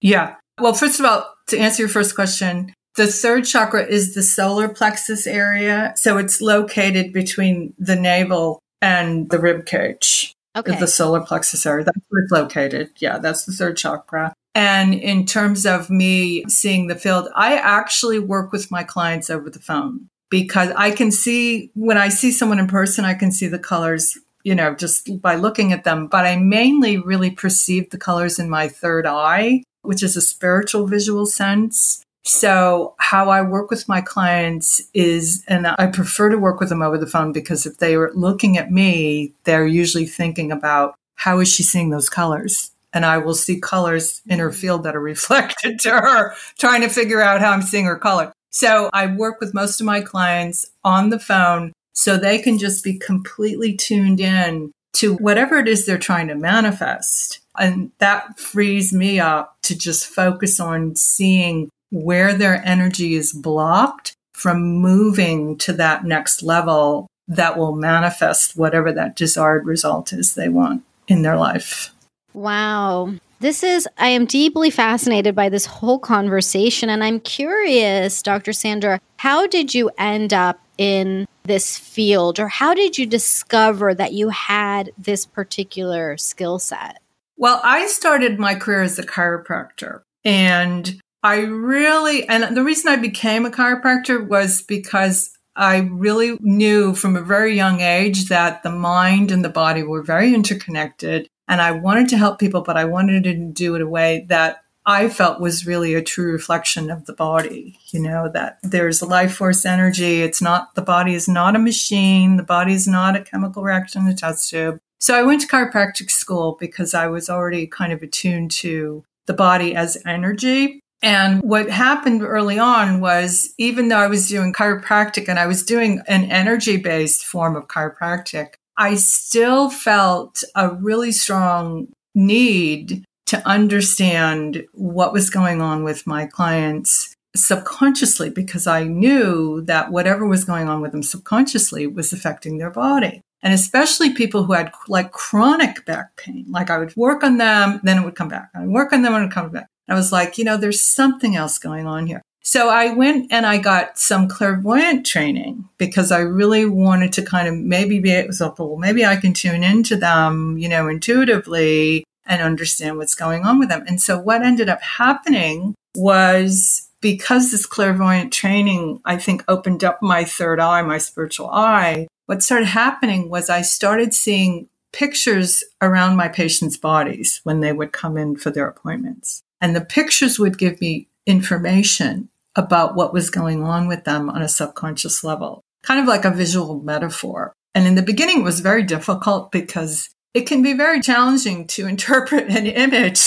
Yeah. 0.01 0.37
Well, 0.61 0.75
first 0.75 1.01
of 1.01 1.07
all, 1.07 1.35
to 1.49 1.59
answer 1.59 1.83
your 1.83 1.89
first 1.89 2.15
question, 2.15 2.73
the 2.97 3.07
third 3.07 3.45
chakra 3.45 3.85
is 3.85 4.15
the 4.15 4.23
solar 4.23 4.69
plexus 4.69 5.27
area. 5.27 5.93
So 5.97 6.17
it's 6.17 6.41
located 6.41 7.13
between 7.13 7.75
the 7.79 7.97
navel 7.97 8.61
and 8.81 9.29
the 9.31 9.39
rib 9.39 9.67
cage. 9.67 10.33
Okay. 10.57 10.79
The 10.79 10.87
solar 10.87 11.21
plexus 11.21 11.67
area. 11.67 11.85
That's 11.85 11.99
where 12.09 12.23
it's 12.23 12.33
located. 12.33 12.91
Yeah, 12.99 13.19
that's 13.19 13.45
the 13.45 13.53
third 13.53 13.77
chakra. 13.77 14.33
And 14.55 14.95
in 14.95 15.27
terms 15.27 15.67
of 15.67 15.91
me 15.91 16.45
seeing 16.49 16.87
the 16.87 16.95
field, 16.95 17.29
I 17.37 17.59
actually 17.59 18.19
work 18.19 18.53
with 18.53 18.71
my 18.71 18.83
clients 18.83 19.29
over 19.29 19.51
the 19.51 19.59
phone 19.59 20.09
because 20.31 20.71
I 20.71 20.93
can 20.93 21.11
see 21.11 21.71
when 21.75 21.99
I 21.99 22.09
see 22.09 22.31
someone 22.31 22.59
in 22.59 22.67
person, 22.67 23.05
I 23.05 23.13
can 23.13 23.31
see 23.31 23.49
the 23.49 23.59
colors, 23.59 24.17
you 24.45 24.55
know, 24.55 24.75
just 24.75 25.21
by 25.21 25.35
looking 25.35 25.75
at 25.75 25.85
them. 25.85 26.07
But 26.07 26.25
I 26.25 26.37
mainly 26.37 26.97
really 26.97 27.31
perceive 27.31 27.91
the 27.91 27.99
colors 27.99 28.39
in 28.39 28.49
my 28.49 28.67
third 28.67 29.05
eye, 29.05 29.63
which 29.87 30.03
is 30.03 30.17
a 30.17 30.21
spiritual 30.21 30.87
visual 30.87 31.27
sense. 31.27 32.03
So 32.25 32.95
how 32.99 33.31
I 33.31 33.43
work 33.43 33.71
with 33.71 33.89
my 33.89 34.01
clients 34.01 34.83
is, 34.93 35.45
and 35.47 35.67
I 35.67 35.87
prefer 35.87 36.29
to 36.31 36.39
work 36.39 36.59
with 36.59 36.71
them 36.71 36.83
over 36.83 36.99
the 36.99 37.07
phone 37.07 37.33
because 37.33 37.67
if 37.67 37.79
they 37.79 37.95
are 37.95 38.13
looking 38.15 38.59
at 38.59 38.73
me, 38.73 39.33
they're 39.45 39.67
usually 39.67 40.07
thinking 40.07 40.51
about 40.51 40.97
how 41.15 41.39
is 41.39 41.49
she 41.49 41.63
seeing 41.63 41.91
those 41.91 42.09
colors? 42.09 42.73
And 42.93 43.05
I 43.07 43.19
will 43.19 43.35
see 43.35 43.61
colors 43.61 44.23
in 44.27 44.39
her 44.39 44.51
field 44.51 44.83
that 44.85 44.97
are 44.97 45.01
reflected 45.01 45.79
to 45.81 45.91
her, 45.91 46.35
trying 46.59 46.81
to 46.81 46.89
figure 46.89 47.21
out 47.21 47.41
how 47.41 47.53
I'm 47.53 47.63
seeing 47.63 47.85
her 47.85 47.99
color. 47.99 48.33
So 48.51 48.91
I 48.93 49.07
work 49.07 49.41
with 49.41 49.55
most 49.55 49.81
of 49.81 49.87
my 49.87 50.01
clients 50.01 50.67
on 50.83 51.11
the 51.11 51.19
phone 51.19 51.73
so 51.93 52.17
they 52.17 52.39
can 52.39 52.59
just 52.59 52.83
be 52.83 52.99
completely 52.99 53.75
tuned 53.75 54.19
in 54.19 54.73
to 54.95 55.15
whatever 55.15 55.59
it 55.59 55.69
is 55.69 55.85
they're 55.85 55.99
trying 55.99 56.29
to 56.29 56.35
manifest. 56.35 57.41
And 57.59 57.91
that 57.99 58.39
frees 58.39 58.93
me 58.93 59.21
up 59.21 59.57
to 59.63 59.77
just 59.77 60.07
focus 60.07 60.61
on 60.61 60.97
seeing 60.97 61.69
where 61.91 62.35
their 62.35 62.65
energy 62.65 63.15
is 63.15 63.33
blocked 63.33 64.15
from 64.33 64.63
moving 64.63 65.57
to 65.59 65.73
that 65.73 66.05
next 66.05 66.43
level 66.43 67.07
that 67.29 67.57
will 67.57 67.75
manifest 67.75 68.57
whatever 68.57 68.93
that 68.93 69.17
desired 69.17 69.67
result 69.67 70.13
is 70.13 70.35
they 70.35 70.49
want 70.49 70.83
in 71.09 71.23
their 71.23 71.37
life. 71.37 71.91
Wow. 72.35 73.15
This 73.41 73.63
is, 73.63 73.89
I 73.99 74.09
am 74.09 74.27
deeply 74.27 74.71
fascinated 74.71 75.35
by 75.35 75.49
this 75.49 75.67
whole 75.67 75.99
conversation. 75.99 76.89
And 76.89 77.03
I'm 77.03 77.21
curious, 77.21 78.23
Dr. 78.23 78.53
Sandra, 78.53 79.01
how 79.17 79.47
did 79.47 79.75
you 79.75 79.91
end 79.99 80.33
up 80.33 80.61
in 80.79 81.27
this 81.45 81.79
field 81.79 82.39
or 82.39 82.49
how 82.49 82.75
did 82.75 82.99
you 82.99 83.07
discover 83.07 83.95
that 83.95 84.13
you 84.13 84.29
had 84.31 84.93
this 84.99 85.25
particular 85.25 86.17
skill 86.17 86.59
set? 86.59 87.01
Well, 87.37 87.61
I 87.63 87.87
started 87.87 88.39
my 88.39 88.55
career 88.55 88.83
as 88.83 88.99
a 88.99 89.03
chiropractor 89.03 90.03
and 90.25 91.01
I 91.23 91.41
really, 91.41 92.29
and 92.29 92.57
the 92.57 92.63
reason 92.63 92.91
I 92.91 92.97
became 92.97 93.47
a 93.47 93.51
chiropractor 93.51 94.27
was 94.27 94.63
because 94.63 95.37
I 95.57 95.79
really 95.79 96.39
knew 96.41 96.95
from 96.95 97.17
a 97.17 97.23
very 97.23 97.57
young 97.57 97.81
age 97.81 98.29
that 98.29 98.63
the 98.63 98.71
mind 98.71 99.33
and 99.33 99.45
the 99.45 99.49
body 99.49 99.83
were 99.83 100.03
very 100.03 100.35
interconnected. 100.35 101.29
And 101.49 101.61
I 101.61 101.73
wanted 101.73 102.09
to 102.11 102.19
help 102.19 102.39
people, 102.39 102.61
but 102.61 102.77
I 102.77 102.85
wanted 102.85 103.25
to 103.25 103.35
do 103.35 103.75
it 103.75 103.77
in 103.77 103.83
a 103.83 103.89
way 103.89 104.27
that 104.29 104.63
I 104.85 105.09
felt 105.09 105.41
was 105.41 105.67
really 105.67 105.95
a 105.95 106.03
true 106.03 106.31
reflection 106.31 106.91
of 106.91 107.07
the 107.07 107.13
body. 107.13 107.79
You 107.91 108.03
know, 108.03 108.31
that 108.33 108.59
there's 108.63 109.03
a 109.03 109.07
life 109.07 109.35
force 109.35 109.65
energy. 109.65 110.23
It's 110.23 110.43
not, 110.43 110.75
the 110.75 110.83
body 110.83 111.15
is 111.15 111.27
not 111.27 111.57
a 111.57 111.61
machine. 111.61 112.37
The 112.37 112.43
body 112.43 112.75
is 112.75 112.87
not 112.87 113.17
a 113.17 113.23
chemical 113.23 113.63
reaction 113.63 114.03
in 114.03 114.09
a 114.09 114.15
test 114.15 114.51
tube. 114.51 114.79
So 115.01 115.15
I 115.15 115.23
went 115.23 115.43
to 115.43 115.47
chiropractic 115.47 116.11
school 116.11 116.57
because 116.59 116.95
I 116.95 117.07
was 117.07 117.29
already 117.29 117.67
kind 117.67 117.93
of 117.93 118.03
attuned 118.03 118.51
to 118.53 119.05
the 119.27 119.35
body 119.35 119.75
as 119.75 119.99
energy. 120.07 120.81
And 121.03 121.43
what 121.43 121.69
happened 121.69 122.23
early 122.23 122.59
on 122.59 123.01
was 123.01 123.53
even 123.59 123.89
though 123.89 123.99
I 123.99 124.07
was 124.07 124.29
doing 124.29 124.53
chiropractic 124.53 125.29
and 125.29 125.39
I 125.39 125.47
was 125.47 125.63
doing 125.63 126.01
an 126.09 126.25
energy 126.25 126.79
based 126.79 127.25
form 127.25 127.55
of 127.55 127.69
chiropractic, 127.69 128.55
I 128.77 128.95
still 128.95 129.71
felt 129.71 130.43
a 130.55 130.71
really 130.71 131.13
strong 131.13 131.89
need 132.15 133.05
to 133.27 133.47
understand 133.47 134.65
what 134.73 135.13
was 135.13 135.31
going 135.31 135.61
on 135.61 135.85
with 135.85 136.07
my 136.07 136.27
clients 136.27 137.15
subconsciously 137.35 138.31
because 138.31 138.67
I 138.67 138.85
knew 138.85 139.61
that 139.63 139.91
whatever 139.91 140.27
was 140.27 140.45
going 140.45 140.69
on 140.69 140.81
with 140.81 140.93
them 140.93 141.03
subconsciously 141.03 141.87
was 141.87 142.13
affecting 142.13 142.57
their 142.57 142.71
body. 142.71 143.21
And 143.47 143.55
especially 143.55 144.13
people 144.13 144.43
who 144.43 144.55
had 144.55 144.73
like 144.89 145.13
chronic 145.13 145.87
back 145.87 146.17
pain. 146.17 146.47
Like 146.49 146.69
I 146.69 146.79
would 146.79 146.97
work 146.97 147.23
on 147.23 147.39
them, 147.39 147.79
then 147.85 147.97
it 147.97 148.05
would 148.05 148.17
come 148.17 148.27
back. 148.27 148.51
I 148.57 148.63
would 148.63 148.71
work 148.71 148.93
on 148.93 149.03
them 149.03 149.15
and 149.15 149.23
it 149.23 149.27
would 149.29 149.35
come 149.35 149.51
back. 149.51 149.69
I 149.89 149.95
was 149.95 150.11
like, 150.11 150.37
you 150.37 150.43
know, 150.43 150.57
there's 150.57 150.81
something 150.81 151.37
else 151.37 151.57
going 151.57 151.87
on 151.87 152.09
here. 152.09 152.23
So 152.43 152.71
I 152.71 152.93
went 152.93 153.31
and 153.31 153.47
I 153.47 153.59
got 153.59 154.01
some 154.01 154.27
clairvoyant 154.27 155.07
training 155.07 155.69
because 155.79 156.11
I 156.11 156.23
really 156.23 156.65
wanted 156.65 157.13
to 157.13 157.23
kind 157.23 157.47
of 157.47 157.55
maybe 157.55 158.01
be 158.01 158.11
able 158.11 158.35
well, 158.59 158.79
maybe 158.79 159.07
I 159.07 159.15
can 159.15 159.33
tune 159.33 159.63
into 159.63 159.95
them, 159.95 160.59
you 160.59 160.69
know, 160.69 160.89
intuitively 160.89 162.03
and 162.27 162.43
understand 162.43 162.97
what's 162.97 163.15
going 163.15 163.45
on 163.45 163.61
with 163.61 163.69
them. 163.69 163.85
And 163.87 164.03
so 164.03 164.19
what 164.19 164.43
ended 164.43 164.69
up 164.69 164.83
happening 164.83 165.77
was 165.95 166.91
because 167.01 167.53
this 167.53 167.65
clairvoyant 167.65 168.33
training, 168.33 169.03
I 169.05 169.19
think, 169.19 169.45
opened 169.47 169.85
up 169.85 170.03
my 170.03 170.25
third 170.25 170.59
eye, 170.59 170.83
my 170.83 170.99
spiritual 170.99 171.49
eye. 171.51 172.09
What 172.27 172.43
started 172.43 172.67
happening 172.67 173.31
was 173.31 173.49
I 173.49 173.63
started 173.63 174.13
seeing 174.13 174.69
pictures 174.93 175.63
around 175.81 176.17
my 176.17 176.29
patients' 176.29 176.77
bodies 176.77 177.41
when 177.45 177.61
they 177.61 177.73
would 177.73 177.93
come 177.93 178.17
in 178.17 178.37
for 178.37 178.51
their 178.51 178.67
appointments. 178.67 179.43
And 179.61 179.75
the 179.75 179.85
pictures 179.85 180.39
would 180.39 180.59
give 180.59 180.81
me 180.81 181.09
information 181.27 182.29
about 182.57 182.97
what 182.97 183.13
was 183.13 183.31
going 183.31 183.63
on 183.63 183.87
with 183.87 184.05
them 184.05 184.31
on 184.31 184.43
a 184.43 184.49
subconscious 184.49 185.23
level, 185.23 185.63
kind 185.83 186.01
of 186.01 186.07
like 186.07 186.25
a 186.25 186.31
visual 186.31 186.81
metaphor. 186.81 187.53
And 187.75 187.87
in 187.87 187.95
the 187.95 188.03
beginning, 188.03 188.41
it 188.41 188.45
was 188.45 188.61
very 188.61 188.83
difficult 188.83 189.53
because 189.53 190.09
it 190.35 190.47
can 190.47 190.63
be 190.63 190.73
very 190.73 191.01
challenging 191.01 191.67
to 191.69 191.87
interpret 191.87 192.49
an 192.49 192.67
image. 192.67 193.19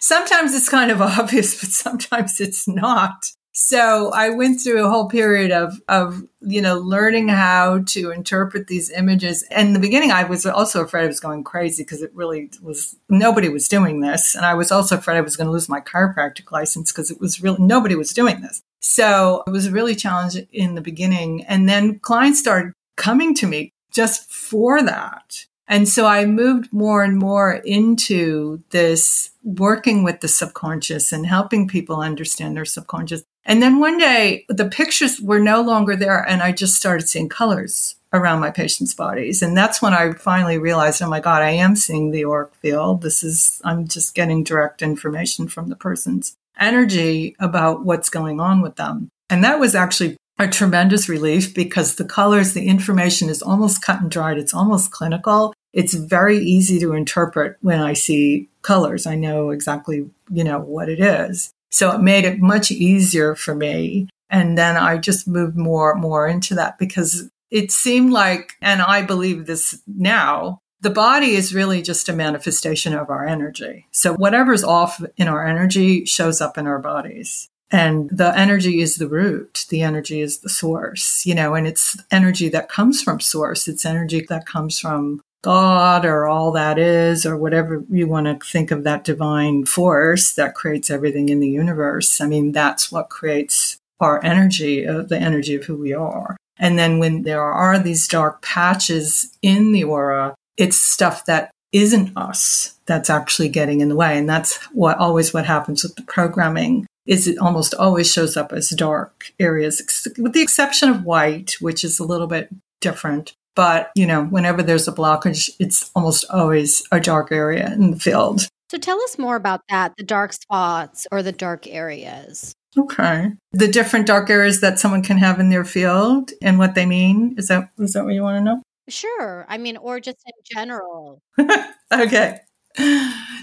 sometimes 0.00 0.54
it's 0.54 0.68
kind 0.68 0.90
of 0.90 1.00
obvious, 1.00 1.60
but 1.60 1.70
sometimes 1.70 2.40
it's 2.40 2.68
not. 2.68 3.30
So 3.56 4.10
I 4.12 4.30
went 4.30 4.60
through 4.60 4.84
a 4.84 4.90
whole 4.90 5.08
period 5.08 5.52
of, 5.52 5.80
of, 5.86 6.24
you 6.40 6.60
know, 6.60 6.76
learning 6.76 7.28
how 7.28 7.84
to 7.86 8.10
interpret 8.10 8.66
these 8.66 8.90
images. 8.90 9.42
And 9.44 9.68
in 9.68 9.74
the 9.74 9.80
beginning, 9.80 10.10
I 10.10 10.24
was 10.24 10.44
also 10.44 10.82
afraid 10.82 11.04
I 11.04 11.06
was 11.06 11.20
going 11.20 11.44
crazy 11.44 11.84
because 11.84 12.02
it 12.02 12.10
really 12.14 12.50
was, 12.60 12.96
nobody 13.08 13.48
was 13.48 13.68
doing 13.68 14.00
this. 14.00 14.34
And 14.34 14.44
I 14.44 14.54
was 14.54 14.72
also 14.72 14.98
afraid 14.98 15.18
I 15.18 15.20
was 15.20 15.36
going 15.36 15.46
to 15.46 15.52
lose 15.52 15.68
my 15.68 15.80
chiropractic 15.80 16.50
license 16.50 16.90
because 16.90 17.12
it 17.12 17.20
was 17.20 17.40
really, 17.44 17.62
nobody 17.62 17.94
was 17.94 18.12
doing 18.12 18.40
this. 18.40 18.60
So 18.80 19.44
it 19.46 19.50
was 19.50 19.70
really 19.70 19.94
challenging 19.94 20.48
in 20.52 20.74
the 20.74 20.80
beginning. 20.80 21.44
And 21.44 21.68
then 21.68 22.00
clients 22.00 22.40
started 22.40 22.72
coming 22.96 23.36
to 23.36 23.46
me 23.46 23.70
just 23.92 24.32
for 24.32 24.82
that. 24.82 25.46
And 25.68 25.88
so 25.88 26.06
I 26.06 26.26
moved 26.26 26.72
more 26.72 27.04
and 27.04 27.16
more 27.16 27.52
into 27.52 28.64
this 28.70 29.30
working 29.44 30.02
with 30.02 30.20
the 30.20 30.28
subconscious 30.28 31.12
and 31.12 31.24
helping 31.24 31.68
people 31.68 32.00
understand 32.00 32.56
their 32.56 32.64
subconscious. 32.64 33.22
And 33.44 33.62
then 33.62 33.78
one 33.78 33.98
day 33.98 34.44
the 34.48 34.68
pictures 34.68 35.20
were 35.20 35.40
no 35.40 35.60
longer 35.60 35.96
there 35.96 36.26
and 36.26 36.42
I 36.42 36.52
just 36.52 36.74
started 36.74 37.08
seeing 37.08 37.28
colors 37.28 37.96
around 38.12 38.40
my 38.40 38.50
patients' 38.50 38.94
bodies. 38.94 39.42
And 39.42 39.56
that's 39.56 39.82
when 39.82 39.92
I 39.92 40.12
finally 40.12 40.56
realized, 40.56 41.02
oh 41.02 41.08
my 41.08 41.20
God, 41.20 41.42
I 41.42 41.50
am 41.50 41.76
seeing 41.76 42.10
the 42.10 42.24
auric 42.24 42.54
field. 42.54 43.02
This 43.02 43.24
is, 43.24 43.60
I'm 43.64 43.88
just 43.88 44.14
getting 44.14 44.44
direct 44.44 44.82
information 44.82 45.48
from 45.48 45.68
the 45.68 45.76
person's 45.76 46.36
energy 46.58 47.34
about 47.40 47.84
what's 47.84 48.08
going 48.08 48.40
on 48.40 48.62
with 48.62 48.76
them. 48.76 49.08
And 49.28 49.42
that 49.42 49.58
was 49.58 49.74
actually 49.74 50.16
a 50.38 50.48
tremendous 50.48 51.08
relief 51.08 51.54
because 51.54 51.96
the 51.96 52.04
colors, 52.04 52.54
the 52.54 52.66
information 52.66 53.28
is 53.28 53.42
almost 53.42 53.82
cut 53.82 54.00
and 54.00 54.10
dried. 54.10 54.38
It's 54.38 54.54
almost 54.54 54.90
clinical. 54.90 55.52
It's 55.72 55.94
very 55.94 56.38
easy 56.38 56.78
to 56.80 56.92
interpret 56.92 57.56
when 57.60 57.80
I 57.80 57.94
see 57.94 58.48
colors. 58.62 59.06
I 59.06 59.16
know 59.16 59.50
exactly, 59.50 60.08
you 60.30 60.44
know, 60.44 60.60
what 60.60 60.88
it 60.88 61.00
is. 61.00 61.50
So 61.74 61.90
it 61.90 62.00
made 62.00 62.24
it 62.24 62.38
much 62.38 62.70
easier 62.70 63.34
for 63.34 63.52
me 63.52 64.06
And 64.34 64.58
then 64.58 64.76
I 64.76 64.98
just 64.98 65.28
moved 65.28 65.56
more, 65.56 65.94
more 65.94 66.26
into 66.26 66.56
that 66.56 66.76
because 66.78 67.30
it 67.50 67.70
seemed 67.70 68.12
like, 68.12 68.54
and 68.60 68.82
I 68.82 69.02
believe 69.02 69.46
this 69.46 69.80
now, 69.86 70.58
the 70.80 70.90
body 70.90 71.36
is 71.36 71.54
really 71.54 71.82
just 71.82 72.08
a 72.08 72.12
manifestation 72.12 72.94
of 72.94 73.10
our 73.10 73.24
energy. 73.24 73.86
So 73.92 74.14
whatever's 74.14 74.64
off 74.64 75.00
in 75.16 75.28
our 75.28 75.46
energy 75.46 76.04
shows 76.04 76.40
up 76.40 76.58
in 76.58 76.66
our 76.66 76.80
bodies. 76.80 77.48
And 77.70 78.10
the 78.10 78.36
energy 78.36 78.80
is 78.80 78.96
the 78.96 79.08
root. 79.08 79.66
The 79.68 79.82
energy 79.82 80.20
is 80.20 80.40
the 80.40 80.48
source, 80.48 81.24
you 81.24 81.34
know, 81.34 81.54
and 81.54 81.66
it's 81.66 81.96
energy 82.10 82.48
that 82.50 82.68
comes 82.68 83.02
from 83.02 83.20
source. 83.20 83.68
It's 83.68 83.86
energy 83.86 84.26
that 84.28 84.46
comes 84.46 84.78
from 84.78 85.20
God 85.44 86.06
or 86.06 86.26
all 86.26 86.52
that 86.52 86.78
is, 86.78 87.26
or 87.26 87.36
whatever 87.36 87.84
you 87.90 88.08
want 88.08 88.26
to 88.26 88.46
think 88.46 88.70
of 88.70 88.82
that 88.84 89.04
divine 89.04 89.66
force 89.66 90.32
that 90.34 90.54
creates 90.54 90.90
everything 90.90 91.28
in 91.28 91.40
the 91.40 91.48
universe. 91.48 92.20
I 92.20 92.26
mean, 92.26 92.52
that's 92.52 92.90
what 92.90 93.10
creates 93.10 93.76
our 94.00 94.24
energy, 94.24 94.86
uh, 94.86 95.02
the 95.02 95.18
energy 95.18 95.54
of 95.54 95.64
who 95.64 95.76
we 95.76 95.92
are. 95.92 96.36
And 96.58 96.78
then 96.78 96.98
when 96.98 97.22
there 97.22 97.42
are 97.42 97.78
these 97.78 98.08
dark 98.08 98.40
patches 98.40 99.36
in 99.42 99.72
the 99.72 99.84
aura, 99.84 100.34
it's 100.56 100.76
stuff 100.76 101.26
that 101.26 101.50
isn't 101.72 102.16
us 102.16 102.78
that's 102.86 103.10
actually 103.10 103.48
getting 103.48 103.80
in 103.80 103.88
the 103.90 103.96
way. 103.96 104.16
And 104.16 104.28
that's 104.28 104.56
what 104.72 104.96
always 104.96 105.34
what 105.34 105.44
happens 105.44 105.82
with 105.82 105.96
the 105.96 106.02
programming 106.02 106.86
is 107.06 107.28
it 107.28 107.36
almost 107.38 107.74
always 107.74 108.10
shows 108.10 108.36
up 108.36 108.52
as 108.52 108.70
dark 108.70 109.32
areas, 109.38 109.82
with 110.16 110.32
the 110.32 110.40
exception 110.40 110.88
of 110.88 111.04
white, 111.04 111.56
which 111.60 111.84
is 111.84 111.98
a 111.98 112.04
little 112.04 112.26
bit 112.26 112.48
different. 112.80 113.34
But, 113.54 113.90
you 113.94 114.06
know, 114.06 114.24
whenever 114.24 114.62
there's 114.62 114.88
a 114.88 114.92
blockage, 114.92 115.50
it's 115.58 115.90
almost 115.94 116.24
always 116.30 116.82
a 116.90 117.00
dark 117.00 117.30
area 117.30 117.72
in 117.72 117.92
the 117.92 117.98
field. 117.98 118.48
So 118.70 118.78
tell 118.78 119.00
us 119.02 119.18
more 119.18 119.36
about 119.36 119.60
that 119.68 119.92
the 119.96 120.02
dark 120.02 120.32
spots 120.32 121.06
or 121.12 121.22
the 121.22 121.32
dark 121.32 121.66
areas. 121.66 122.54
Okay. 122.76 123.30
The 123.52 123.68
different 123.68 124.06
dark 124.06 124.30
areas 124.30 124.60
that 124.60 124.80
someone 124.80 125.02
can 125.02 125.18
have 125.18 125.38
in 125.38 125.48
their 125.48 125.64
field 125.64 126.32
and 126.42 126.58
what 126.58 126.74
they 126.74 126.86
mean. 126.86 127.36
Is 127.38 127.46
that 127.48 127.70
is 127.78 127.92
that 127.92 128.04
what 128.04 128.14
you 128.14 128.22
want 128.22 128.38
to 128.38 128.44
know? 128.44 128.62
Sure. 128.88 129.46
I 129.48 129.58
mean, 129.58 129.76
or 129.76 130.00
just 130.00 130.18
in 130.26 130.56
general. 130.56 131.22
okay. 131.92 132.40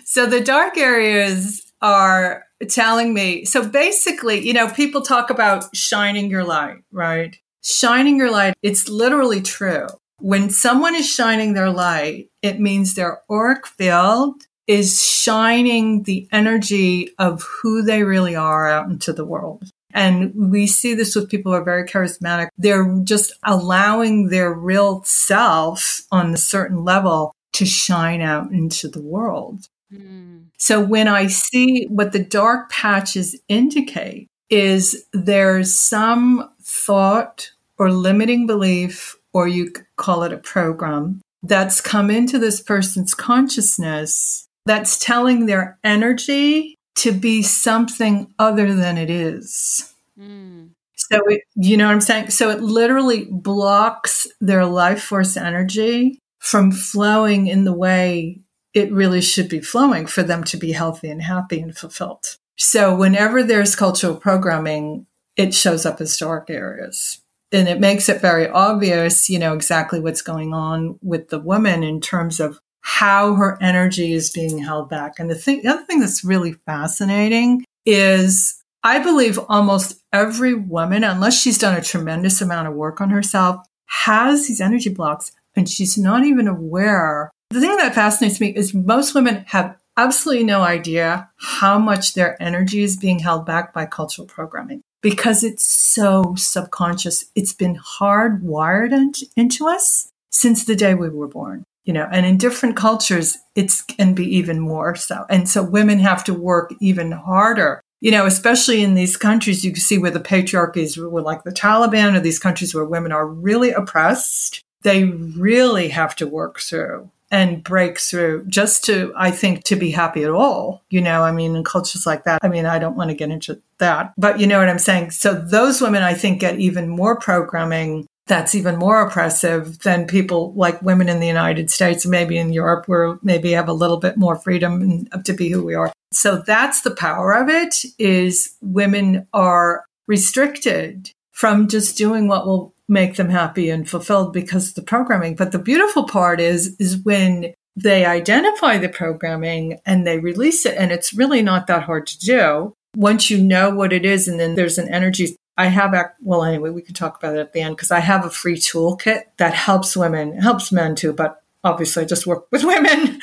So 0.04 0.26
the 0.26 0.42
dark 0.42 0.78
areas 0.78 1.72
are 1.82 2.44
telling 2.70 3.14
me. 3.14 3.46
So 3.46 3.68
basically, 3.68 4.46
you 4.46 4.54
know, 4.54 4.68
people 4.70 5.02
talk 5.02 5.30
about 5.30 5.74
shining 5.76 6.30
your 6.30 6.44
light, 6.44 6.78
right? 6.92 7.38
Shining 7.64 8.18
your 8.18 8.32
light, 8.32 8.56
it's 8.62 8.90
literally 8.90 9.42
true. 9.42 9.88
When 10.22 10.50
someone 10.50 10.96
is 10.96 11.10
shining 11.10 11.54
their 11.54 11.72
light, 11.72 12.30
it 12.42 12.60
means 12.60 12.94
their 12.94 13.22
auric 13.30 13.66
field 13.66 14.44
is 14.68 15.04
shining 15.04 16.04
the 16.04 16.28
energy 16.32 17.10
of 17.18 17.44
who 17.44 17.82
they 17.82 18.04
really 18.04 18.36
are 18.36 18.70
out 18.70 18.90
into 18.90 19.12
the 19.12 19.26
world. 19.26 19.64
And 19.94 20.52
we 20.52 20.68
see 20.68 20.94
this 20.94 21.16
with 21.16 21.30
people 21.30 21.52
who 21.52 21.58
are 21.58 21.64
very 21.64 21.86
charismatic. 21.86 22.48
They're 22.58 23.00
just 23.04 23.34
allowing 23.44 24.30
their 24.30 24.54
real 24.54 25.04
self 25.04 26.02
on 26.12 26.34
a 26.34 26.38
certain 26.38 26.86
level 26.86 27.34
to 27.54 27.66
shine 27.66 28.22
out 28.22 28.52
into 28.52 28.88
the 28.88 29.02
world. 29.02 29.68
Mm. 29.94 30.46
So 30.58 30.80
when 30.80 31.08
I 31.08 31.28
see 31.28 31.86
what 31.90 32.14
the 32.14 32.24
dark 32.24 32.70
patches 32.70 33.38
indicate 33.50 34.28
is 34.50 35.06
there's 35.12 35.76
some 35.76 36.50
thought 36.62 37.52
or 37.78 37.92
limiting 37.92 38.48
belief, 38.48 39.18
or 39.34 39.48
you 39.48 39.74
call 39.96 40.24
it 40.24 40.34
a 40.34 40.38
program 40.38 41.22
that's 41.44 41.82
come 41.82 42.10
into 42.10 42.38
this 42.38 42.62
person's 42.62 43.14
consciousness 43.14 44.48
that's 44.66 45.00
telling 45.00 45.46
their 45.46 45.80
energy 45.84 46.76
to 46.96 47.12
be 47.12 47.42
something 47.42 48.32
other 48.38 48.74
than 48.74 48.98
it 48.98 49.10
is. 49.10 49.94
Mm. 50.20 50.70
So, 50.96 51.20
it, 51.28 51.42
you 51.56 51.78
know 51.78 51.88
what 51.88 51.94
I'm 51.94 52.02
saying? 52.02 52.30
So 52.30 52.50
it 52.52 52.62
literally 52.62 53.26
blocks 53.30 54.28
their 54.40 54.66
life 54.66 55.02
force 55.02 55.36
energy 55.36 56.20
from 56.40 56.72
flowing 56.72 57.48
in 57.48 57.64
the 57.64 57.74
way 57.74 58.40
it 58.74 58.92
really 58.92 59.22
should 59.22 59.50
be 59.50 59.60
flowing 59.60 60.06
for 60.06 60.24
them 60.24 60.44
to 60.46 60.58
be 60.58 60.72
healthy 60.72 61.10
and 61.10 61.22
happy 61.22 61.60
and 61.60 61.76
fulfilled. 61.76 62.38
So 62.58 62.96
whenever 62.96 63.44
there's 63.44 63.76
cultural 63.76 64.16
programming, 64.16 65.08
it 65.36 65.54
shows 65.54 65.86
up 65.86 66.00
as 66.00 66.18
dark 66.18 66.50
areas. 66.50 67.22
And 67.52 67.68
it 67.68 67.80
makes 67.80 68.08
it 68.08 68.22
very 68.22 68.48
obvious, 68.48 69.30
you 69.30 69.38
know, 69.38 69.54
exactly 69.54 70.00
what's 70.00 70.22
going 70.22 70.54
on 70.54 70.98
with 71.02 71.30
the 71.30 71.40
woman 71.40 71.84
in 71.84 72.00
terms 72.00 72.40
of 72.40 72.60
how 72.82 73.36
her 73.36 73.58
energy 73.62 74.14
is 74.14 74.30
being 74.30 74.60
held 74.60 74.90
back. 74.90 75.20
And 75.20 75.30
the 75.30 75.36
thing, 75.36 75.62
the 75.62 75.70
other 75.70 75.86
thing 75.86 76.00
that's 76.00 76.24
really 76.24 76.54
fascinating 76.66 77.66
is 77.86 78.62
I 78.84 79.00
believe 79.00 79.40
almost 79.48 80.02
every 80.12 80.54
woman, 80.54 81.04
unless 81.04 81.40
she's 81.40 81.58
done 81.58 81.78
a 81.78 81.82
tremendous 81.82 82.42
amount 82.42 82.68
of 82.68 82.74
work 82.74 83.00
on 83.00 83.10
herself, 83.10 83.66
has 83.86 84.48
these 84.48 84.62
energy 84.62 84.90
blocks 84.90 85.32
and 85.56 85.70
she's 85.70 85.98
not 85.98 86.24
even 86.24 86.48
aware. 86.48 87.30
The 87.50 87.60
thing 87.60 87.76
that 87.78 87.94
fascinates 87.94 88.40
me 88.40 88.56
is 88.56 88.74
most 88.74 89.14
women 89.14 89.44
have 89.48 89.78
absolutely 89.98 90.46
no 90.46 90.62
idea 90.62 91.30
how 91.38 91.78
much 91.78 92.14
their 92.14 92.42
energy 92.42 92.82
is 92.82 92.98
being 92.98 93.20
held 93.20 93.46
back 93.46 93.74
by 93.74 93.86
cultural 93.86 94.28
programming 94.28 94.82
because 95.02 95.44
it's 95.44 95.66
so 95.66 96.36
subconscious. 96.36 97.26
It's 97.36 97.54
been 97.54 97.78
hardwired 97.78 98.94
into 99.36 99.68
us 99.68 100.10
since 100.30 100.66
the 100.66 100.76
day 100.76 100.94
we 100.96 101.10
were 101.10 101.28
born 101.28 101.66
you 101.84 101.94
know, 101.94 102.08
and 102.12 102.26
in 102.26 102.38
different 102.38 102.76
cultures, 102.76 103.38
it 103.56 103.72
can 103.88 104.14
be 104.14 104.26
even 104.38 104.60
more 104.60 104.96
so. 104.96 105.26
And 105.30 105.50
so 105.50 105.64
women 105.64 106.00
have 106.00 106.24
to 106.26 106.34
work 106.34 106.74
even 106.80 107.12
harder, 107.12 107.82
you 108.00 108.12
know, 108.12 108.26
especially 108.26 108.84
in 108.84 108.94
these 108.94 109.18
countries 109.18 109.66
you 109.66 109.72
can 109.72 109.82
see 109.82 109.98
where 109.98 110.12
the 110.12 110.20
patriarchy 110.20 110.78
is 110.78 110.98
like 110.98 111.44
the 111.44 111.52
Taliban 111.52 112.16
or 112.16 112.20
these 112.20 112.40
countries 112.40 112.76
where 112.76 112.86
women 112.86 113.12
are 113.12 113.28
really 113.28 113.72
oppressed. 113.72 114.62
They 114.84 115.06
really 115.06 115.90
have 115.90 116.16
to 116.18 116.28
work 116.28 116.60
through 116.60 117.10
and 117.32 117.64
break 117.64 117.98
through 117.98 118.46
just 118.48 118.84
to, 118.86 119.14
I 119.16 119.32
think, 119.32 119.64
to 119.64 119.76
be 119.76 119.90
happy 119.92 120.24
at 120.24 120.30
all. 120.30 120.84
You 120.90 121.02
know, 121.02 121.24
I 121.24 121.32
mean, 121.32 121.56
in 121.56 121.64
cultures 121.64 122.06
like 122.06 122.26
that, 122.26 122.40
I 122.44 122.50
mean, 122.50 122.66
I 122.66 122.78
don't 122.78 122.98
want 122.98 123.10
to 123.10 123.16
get 123.16 123.32
into 123.32 123.62
that, 123.80 124.14
but 124.18 124.40
you 124.40 124.46
know 124.46 124.60
what 124.60 124.70
I'm 124.70 124.78
saying? 124.78 125.12
So 125.12 125.34
those 125.34 125.82
women, 125.82 126.04
I 126.04 126.14
think, 126.14 126.42
get 126.42 126.60
even 126.60 126.90
more 126.90 127.18
programming 127.18 128.06
that's 128.28 128.56
even 128.56 128.78
more 128.78 129.02
oppressive 129.02 129.80
than 129.80 130.08
people 130.08 130.54
like 130.54 130.82
women 130.82 131.10
in 131.10 131.20
the 131.20 131.28
United 131.28 131.70
States, 131.70 132.06
maybe 132.06 132.38
in 132.38 132.54
Europe, 132.54 132.88
where 132.88 133.18
maybe 133.22 133.52
have 133.52 133.68
a 133.68 133.74
little 133.74 133.98
bit 133.98 134.16
more 134.16 134.38
freedom 134.38 135.06
to 135.26 135.34
be 135.34 135.50
who 135.50 135.66
we 135.66 135.74
are. 135.74 135.92
So 136.14 136.42
that's 136.46 136.82
the 136.82 136.96
power 136.96 137.34
of 137.34 137.50
it 137.50 137.84
is 137.98 138.56
women 138.62 139.28
are 139.34 139.84
restricted 140.08 141.12
from 141.32 141.68
just 141.68 141.98
doing 141.98 142.28
what 142.28 142.46
will 142.46 142.74
make 142.88 143.16
them 143.16 143.30
happy 143.30 143.70
and 143.70 143.90
fulfilled 143.90 144.34
because 144.34 144.70
of 144.70 144.76
the 144.76 144.82
programming. 144.82 145.36
But 145.36 145.52
the 145.52 145.60
beautiful 145.60 146.04
part 146.04 146.40
is, 146.40 146.76
is 146.78 146.98
when 146.98 147.54
they 147.76 148.06
identify 148.06 148.78
the 148.78 148.90
programming 148.90 149.80
and 149.86 150.06
they 150.06 150.20
release 150.20 150.66
it. 150.66 150.76
And 150.78 150.92
it's 150.92 151.14
really 151.14 151.42
not 151.42 151.68
that 151.68 151.84
hard 151.84 152.06
to 152.08 152.20
do. 152.20 152.74
Once 152.96 153.30
you 153.30 153.42
know 153.42 153.70
what 153.70 153.94
it 153.94 154.06
is, 154.06 154.28
and 154.28 154.38
then 154.38 154.56
there's 154.56 154.78
an 154.78 154.90
energy 154.90 155.38
I 155.58 155.68
have, 155.68 155.94
well, 156.22 156.44
anyway, 156.44 156.70
we 156.70 156.82
can 156.82 156.96
talk 156.96 157.18
about 157.18 157.36
it 157.36 157.40
at 157.40 157.54
the 157.54 157.62
end 157.62 157.76
because 157.76 157.92
I 157.92 158.00
have 158.00 158.26
a 158.26 158.30
free 158.30 158.56
toolkit 158.56 159.24
that 159.38 159.54
helps 159.54 159.96
women, 159.96 160.40
helps 160.40 160.72
men 160.72 160.96
too, 160.96 161.14
but 161.14 161.42
obviously 161.64 162.04
I 162.04 162.08
just 162.08 162.26
work 162.26 162.48
with 162.52 162.64
women 162.64 163.20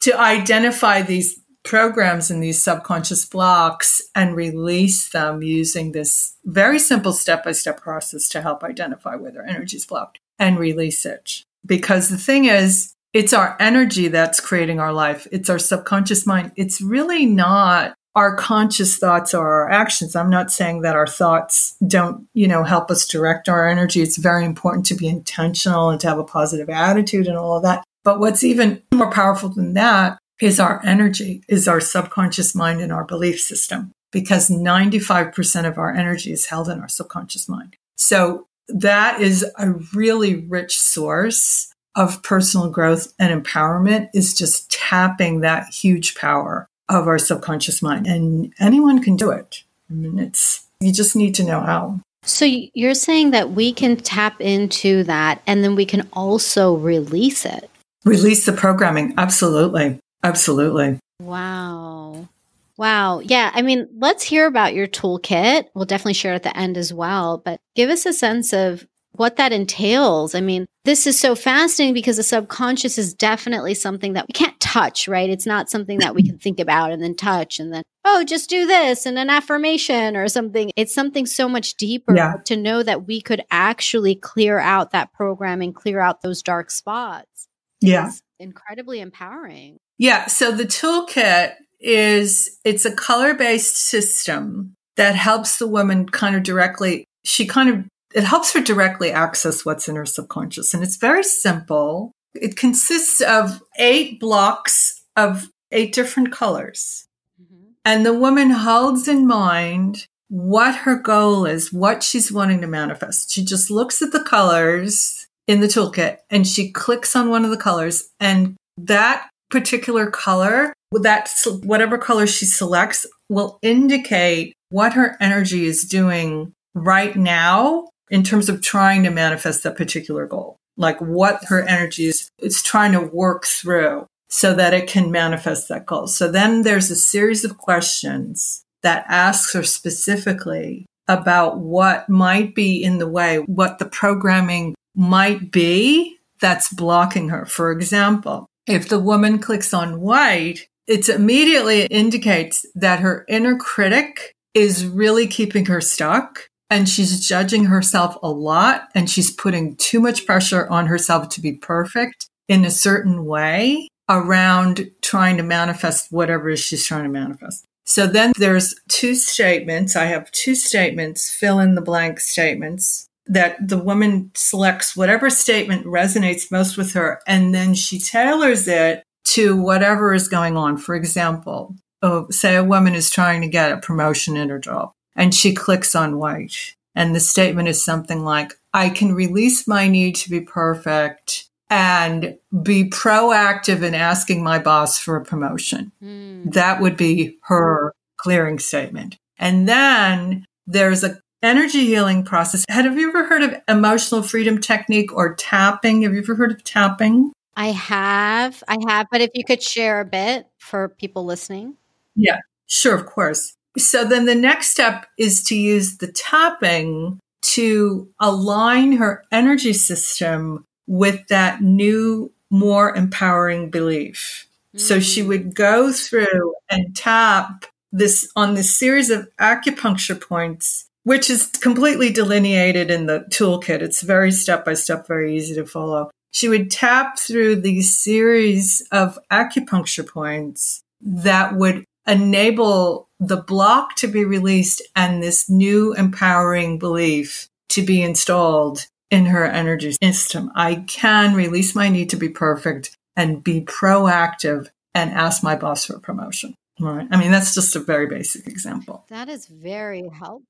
to 0.00 0.18
identify 0.18 1.02
these 1.02 1.40
programs 1.64 2.30
in 2.30 2.40
these 2.40 2.62
subconscious 2.62 3.24
blocks 3.24 4.00
and 4.14 4.36
release 4.36 5.10
them 5.10 5.42
using 5.42 5.92
this 5.92 6.36
very 6.44 6.78
simple 6.78 7.12
step 7.12 7.44
by 7.44 7.52
step 7.52 7.80
process 7.80 8.28
to 8.28 8.40
help 8.40 8.62
identify 8.62 9.14
where 9.16 9.32
their 9.32 9.46
energy 9.46 9.76
is 9.76 9.86
blocked 9.86 10.18
and 10.38 10.58
release 10.58 11.04
it. 11.04 11.42
Because 11.66 12.08
the 12.08 12.18
thing 12.18 12.46
is, 12.46 12.94
it's 13.12 13.32
our 13.32 13.56
energy 13.58 14.08
that's 14.08 14.40
creating 14.40 14.80
our 14.80 14.92
life. 14.92 15.26
It's 15.32 15.50
our 15.50 15.58
subconscious 15.58 16.26
mind. 16.26 16.52
It's 16.56 16.80
really 16.80 17.26
not 17.26 17.94
our 18.14 18.34
conscious 18.34 18.98
thoughts 18.98 19.32
or 19.32 19.46
our 19.46 19.70
actions. 19.70 20.16
I'm 20.16 20.30
not 20.30 20.50
saying 20.50 20.82
that 20.82 20.96
our 20.96 21.06
thoughts 21.06 21.76
don't, 21.86 22.26
you 22.34 22.48
know, 22.48 22.64
help 22.64 22.90
us 22.90 23.06
direct 23.06 23.48
our 23.48 23.68
energy. 23.68 24.00
It's 24.00 24.18
very 24.18 24.44
important 24.44 24.86
to 24.86 24.94
be 24.94 25.06
intentional 25.06 25.90
and 25.90 26.00
to 26.00 26.08
have 26.08 26.18
a 26.18 26.24
positive 26.24 26.68
attitude 26.68 27.26
and 27.26 27.36
all 27.36 27.56
of 27.56 27.62
that. 27.62 27.84
But 28.04 28.20
what's 28.20 28.42
even 28.42 28.82
more 28.92 29.10
powerful 29.10 29.50
than 29.50 29.74
that 29.74 30.18
is 30.40 30.60
our 30.60 30.80
energy, 30.84 31.42
is 31.48 31.68
our 31.68 31.80
subconscious 31.80 32.54
mind 32.54 32.80
and 32.80 32.92
our 32.92 33.04
belief 33.04 33.40
system, 33.40 33.92
because 34.12 34.48
95% 34.48 35.66
of 35.66 35.78
our 35.78 35.92
energy 35.92 36.32
is 36.32 36.46
held 36.46 36.68
in 36.68 36.80
our 36.80 36.88
subconscious 36.88 37.48
mind. 37.48 37.76
So 37.96 38.46
that 38.68 39.20
is 39.20 39.44
a 39.58 39.72
really 39.94 40.46
rich 40.46 40.78
source 40.78 41.72
of 41.94 42.22
personal 42.22 42.70
growth 42.70 43.12
and 43.18 43.44
empowerment 43.44 44.08
is 44.14 44.34
just 44.34 44.70
tapping 44.70 45.40
that 45.40 45.66
huge 45.72 46.14
power 46.14 46.68
of 46.88 47.08
our 47.08 47.18
subconscious 47.18 47.82
mind. 47.82 48.06
And 48.06 48.52
anyone 48.60 49.02
can 49.02 49.16
do 49.16 49.30
it. 49.30 49.64
I 49.90 49.94
mean, 49.94 50.18
it's, 50.18 50.66
you 50.80 50.92
just 50.92 51.16
need 51.16 51.34
to 51.36 51.44
know 51.44 51.60
how. 51.60 51.98
So 52.22 52.44
you're 52.44 52.94
saying 52.94 53.32
that 53.32 53.50
we 53.50 53.72
can 53.72 53.96
tap 53.96 54.40
into 54.40 55.02
that 55.04 55.42
and 55.46 55.64
then 55.64 55.74
we 55.74 55.86
can 55.86 56.08
also 56.12 56.76
release 56.76 57.44
it. 57.44 57.68
Release 58.04 58.46
the 58.46 58.52
programming. 58.52 59.14
Absolutely. 59.16 59.98
Absolutely. 60.22 60.98
Wow. 61.20 62.28
Wow. 62.76 63.20
Yeah. 63.20 63.50
I 63.52 63.62
mean, 63.62 63.88
let's 63.98 64.22
hear 64.22 64.46
about 64.46 64.74
your 64.74 64.86
toolkit. 64.86 65.64
We'll 65.74 65.84
definitely 65.84 66.14
share 66.14 66.34
at 66.34 66.44
the 66.44 66.56
end 66.56 66.76
as 66.76 66.92
well, 66.92 67.38
but 67.44 67.60
give 67.74 67.90
us 67.90 68.06
a 68.06 68.12
sense 68.12 68.52
of 68.52 68.86
what 69.12 69.36
that 69.36 69.52
entails. 69.52 70.34
I 70.34 70.40
mean, 70.40 70.66
this 70.84 71.06
is 71.06 71.18
so 71.18 71.34
fascinating 71.34 71.92
because 71.92 72.18
the 72.18 72.22
subconscious 72.22 72.98
is 72.98 73.14
definitely 73.14 73.74
something 73.74 74.12
that 74.12 74.26
we 74.28 74.32
can't 74.32 74.58
touch, 74.60 75.08
right? 75.08 75.28
It's 75.28 75.46
not 75.46 75.68
something 75.68 75.98
that 75.98 76.14
we 76.14 76.22
can 76.22 76.38
think 76.38 76.60
about 76.60 76.92
and 76.92 77.02
then 77.02 77.16
touch 77.16 77.58
and 77.58 77.72
then, 77.72 77.82
oh, 78.04 78.24
just 78.24 78.48
do 78.48 78.64
this 78.64 79.06
and 79.06 79.18
an 79.18 79.28
affirmation 79.28 80.16
or 80.16 80.28
something. 80.28 80.70
It's 80.76 80.94
something 80.94 81.26
so 81.26 81.48
much 81.48 81.74
deeper 81.74 82.14
yeah. 82.14 82.34
to 82.44 82.56
know 82.56 82.82
that 82.82 83.06
we 83.06 83.20
could 83.20 83.42
actually 83.50 84.14
clear 84.14 84.58
out 84.60 84.92
that 84.92 85.12
program 85.12 85.62
and 85.62 85.74
clear 85.74 86.00
out 86.00 86.22
those 86.22 86.42
dark 86.42 86.70
spots. 86.70 87.48
Yeah. 87.80 88.08
It's 88.08 88.22
incredibly 88.38 89.00
empowering. 89.00 89.78
Yeah. 89.98 90.26
So 90.26 90.52
the 90.52 90.64
toolkit 90.64 91.54
is 91.80 92.58
it's 92.64 92.84
a 92.84 92.94
color-based 92.94 93.76
system 93.76 94.74
that 94.96 95.14
helps 95.14 95.58
the 95.58 95.66
woman 95.68 96.08
kind 96.08 96.34
of 96.34 96.42
directly 96.42 97.04
she 97.24 97.46
kind 97.46 97.68
of 97.68 97.84
it 98.14 98.24
helps 98.24 98.52
her 98.54 98.60
directly 98.60 99.12
access 99.12 99.64
what's 99.64 99.88
in 99.88 99.96
her 99.96 100.06
subconscious. 100.06 100.72
And 100.72 100.82
it's 100.82 100.96
very 100.96 101.22
simple. 101.22 102.12
It 102.34 102.56
consists 102.56 103.20
of 103.20 103.62
eight 103.78 104.18
blocks 104.18 105.02
of 105.14 105.48
eight 105.72 105.92
different 105.92 106.32
colors. 106.32 107.06
Mm-hmm. 107.40 107.72
And 107.84 108.06
the 108.06 108.14
woman 108.14 108.50
holds 108.50 109.08
in 109.08 109.26
mind 109.26 110.06
what 110.28 110.74
her 110.74 110.96
goal 110.96 111.44
is, 111.44 111.72
what 111.72 112.02
she's 112.02 112.32
wanting 112.32 112.60
to 112.62 112.66
manifest. 112.66 113.30
She 113.30 113.44
just 113.44 113.70
looks 113.70 114.00
at 114.00 114.12
the 114.12 114.22
colors 114.22 115.26
in 115.46 115.60
the 115.60 115.66
toolkit 115.66 116.18
and 116.30 116.46
she 116.46 116.70
clicks 116.70 117.14
on 117.16 117.30
one 117.30 117.44
of 117.44 117.50
the 117.50 117.56
colors 117.56 118.08
and 118.20 118.56
that 118.76 119.28
particular 119.50 120.10
color, 120.10 120.72
that 120.92 121.30
whatever 121.62 121.98
color 121.98 122.26
she 122.26 122.44
selects 122.46 123.06
will 123.28 123.58
indicate 123.62 124.54
what 124.70 124.94
her 124.94 125.16
energy 125.20 125.66
is 125.66 125.84
doing 125.84 126.52
right 126.74 127.16
now 127.16 127.88
in 128.10 128.22
terms 128.22 128.48
of 128.48 128.62
trying 128.62 129.02
to 129.02 129.10
manifest 129.10 129.62
that 129.62 129.76
particular 129.76 130.26
goal, 130.26 130.56
like 130.76 130.98
what 131.00 131.44
her 131.44 131.62
energy 131.62 132.06
is, 132.06 132.30
it's 132.38 132.62
trying 132.62 132.92
to 132.92 133.00
work 133.00 133.44
through 133.44 134.06
so 134.30 134.54
that 134.54 134.74
it 134.74 134.86
can 134.86 135.10
manifest 135.10 135.68
that 135.68 135.86
goal. 135.86 136.06
So 136.06 136.30
then 136.30 136.62
there's 136.62 136.90
a 136.90 136.96
series 136.96 137.44
of 137.44 137.58
questions 137.58 138.62
that 138.82 139.04
asks 139.08 139.52
her 139.54 139.62
specifically 139.62 140.86
about 141.06 141.58
what 141.58 142.08
might 142.08 142.54
be 142.54 142.82
in 142.82 142.98
the 142.98 143.08
way, 143.08 143.38
what 143.38 143.78
the 143.78 143.86
programming 143.86 144.74
might 144.94 145.50
be 145.50 146.18
that's 146.40 146.72
blocking 146.72 147.30
her. 147.30 147.46
For 147.46 147.72
example, 147.72 148.46
if 148.68 148.88
the 148.88 148.98
woman 148.98 149.38
clicks 149.38 149.72
on 149.72 150.00
white, 150.00 150.68
it 150.86 151.08
immediately 151.08 151.82
indicates 151.86 152.64
that 152.74 153.00
her 153.00 153.24
inner 153.28 153.56
critic 153.56 154.34
is 154.54 154.86
really 154.86 155.26
keeping 155.26 155.66
her 155.66 155.80
stuck 155.80 156.48
and 156.70 156.88
she's 156.88 157.26
judging 157.26 157.66
herself 157.66 158.16
a 158.22 158.30
lot 158.30 158.88
and 158.94 159.08
she's 159.08 159.30
putting 159.30 159.76
too 159.76 160.00
much 160.00 160.26
pressure 160.26 160.68
on 160.68 160.86
herself 160.86 161.28
to 161.30 161.40
be 161.40 161.52
perfect 161.52 162.28
in 162.48 162.64
a 162.64 162.70
certain 162.70 163.24
way 163.24 163.88
around 164.08 164.90
trying 165.02 165.36
to 165.36 165.42
manifest 165.42 166.10
whatever 166.10 166.56
she's 166.56 166.86
trying 166.86 167.04
to 167.04 167.10
manifest. 167.10 167.64
So 167.84 168.06
then 168.06 168.32
there's 168.36 168.74
two 168.88 169.14
statements. 169.14 169.96
I 169.96 170.06
have 170.06 170.30
two 170.30 170.54
statements, 170.54 171.30
fill 171.30 171.58
in 171.58 171.74
the 171.74 171.80
blank 171.80 172.20
statements 172.20 173.07
that 173.28 173.56
the 173.66 173.78
woman 173.78 174.30
selects 174.34 174.96
whatever 174.96 175.30
statement 175.30 175.86
resonates 175.86 176.50
most 176.50 176.76
with 176.76 176.92
her 176.94 177.20
and 177.26 177.54
then 177.54 177.74
she 177.74 177.98
tailors 177.98 178.66
it 178.66 179.02
to 179.24 179.60
whatever 179.60 180.14
is 180.14 180.28
going 180.28 180.56
on. 180.56 180.78
For 180.78 180.94
example, 180.94 181.76
oh, 182.02 182.26
say 182.30 182.56
a 182.56 182.64
woman 182.64 182.94
is 182.94 183.10
trying 183.10 183.42
to 183.42 183.48
get 183.48 183.72
a 183.72 183.76
promotion 183.76 184.36
in 184.36 184.48
her 184.48 184.58
job 184.58 184.92
and 185.14 185.34
she 185.34 185.54
clicks 185.54 185.94
on 185.94 186.18
white. 186.18 186.74
And 186.94 187.14
the 187.14 187.20
statement 187.20 187.68
is 187.68 187.84
something 187.84 188.24
like, 188.24 188.54
I 188.72 188.88
can 188.88 189.14
release 189.14 189.68
my 189.68 189.88
need 189.88 190.16
to 190.16 190.30
be 190.30 190.40
perfect 190.40 191.48
and 191.70 192.38
be 192.62 192.88
proactive 192.88 193.82
in 193.82 193.94
asking 193.94 194.42
my 194.42 194.58
boss 194.58 194.98
for 194.98 195.16
a 195.16 195.24
promotion. 195.24 195.92
Mm. 196.02 196.52
That 196.54 196.80
would 196.80 196.96
be 196.96 197.36
her 197.44 197.92
clearing 198.16 198.58
statement. 198.58 199.16
And 199.38 199.68
then 199.68 200.44
there's 200.66 201.04
a 201.04 201.20
energy 201.42 201.86
healing 201.86 202.24
process. 202.24 202.64
Have 202.68 202.98
you 202.98 203.08
ever 203.08 203.24
heard 203.24 203.42
of 203.42 203.54
emotional 203.68 204.22
freedom 204.22 204.60
technique 204.60 205.12
or 205.12 205.34
tapping? 205.34 206.02
Have 206.02 206.12
you 206.12 206.20
ever 206.20 206.34
heard 206.34 206.52
of 206.52 206.64
tapping? 206.64 207.32
I 207.56 207.72
have. 207.72 208.62
I 208.68 208.76
have, 208.86 209.06
but 209.10 209.20
if 209.20 209.30
you 209.34 209.44
could 209.44 209.62
share 209.62 210.00
a 210.00 210.04
bit 210.04 210.46
for 210.58 210.88
people 210.88 211.24
listening. 211.24 211.74
Yeah, 212.14 212.38
sure, 212.66 212.94
of 212.94 213.06
course. 213.06 213.54
So 213.76 214.04
then 214.04 214.26
the 214.26 214.34
next 214.34 214.70
step 214.70 215.06
is 215.18 215.42
to 215.44 215.56
use 215.56 215.98
the 215.98 216.10
tapping 216.10 217.20
to 217.42 218.08
align 218.20 218.92
her 218.92 219.24
energy 219.30 219.72
system 219.72 220.64
with 220.86 221.26
that 221.28 221.62
new, 221.62 222.32
more 222.50 222.94
empowering 222.94 223.70
belief. 223.70 224.46
Mm. 224.76 224.80
So 224.80 225.00
she 225.00 225.22
mm. 225.22 225.28
would 225.28 225.54
go 225.54 225.92
through 225.92 226.54
and 226.70 226.94
tap 226.96 227.66
this 227.92 228.30
on 228.36 228.54
this 228.54 228.74
series 228.74 229.10
of 229.10 229.28
acupuncture 229.40 230.20
points, 230.20 230.88
which 231.04 231.30
is 231.30 231.46
completely 231.46 232.10
delineated 232.10 232.90
in 232.90 233.06
the 233.06 233.20
toolkit. 233.30 233.80
It's 233.80 234.02
very 234.02 234.30
step 234.30 234.64
by 234.64 234.74
step, 234.74 235.06
very 235.06 235.36
easy 235.36 235.54
to 235.54 235.66
follow. 235.66 236.10
She 236.30 236.48
would 236.48 236.70
tap 236.70 237.18
through 237.18 237.56
these 237.56 237.96
series 237.96 238.86
of 238.92 239.18
acupuncture 239.30 240.06
points 240.06 240.82
that 241.00 241.56
would 241.56 241.84
enable 242.06 243.08
the 243.20 243.36
block 243.36 243.94
to 243.96 244.06
be 244.06 244.24
released 244.24 244.82
and 244.94 245.22
this 245.22 245.48
new 245.48 245.94
empowering 245.94 246.78
belief 246.78 247.48
to 247.70 247.82
be 247.82 248.02
installed 248.02 248.86
in 249.10 249.26
her 249.26 249.44
energy 249.44 249.96
system. 250.02 250.50
I 250.54 250.76
can 250.86 251.34
release 251.34 251.74
my 251.74 251.88
need 251.88 252.10
to 252.10 252.16
be 252.16 252.28
perfect 252.28 252.96
and 253.16 253.42
be 253.42 253.62
proactive 253.62 254.68
and 254.94 255.10
ask 255.10 255.42
my 255.42 255.56
boss 255.56 255.86
for 255.86 255.96
a 255.96 256.00
promotion. 256.00 256.54
Right. 256.80 257.08
I 257.10 257.16
mean, 257.18 257.30
that's 257.30 257.54
just 257.54 257.74
a 257.74 257.80
very 257.80 258.06
basic 258.06 258.46
example. 258.46 259.04
That 259.08 259.28
is 259.28 259.46
very 259.46 260.08
helpful. 260.08 260.44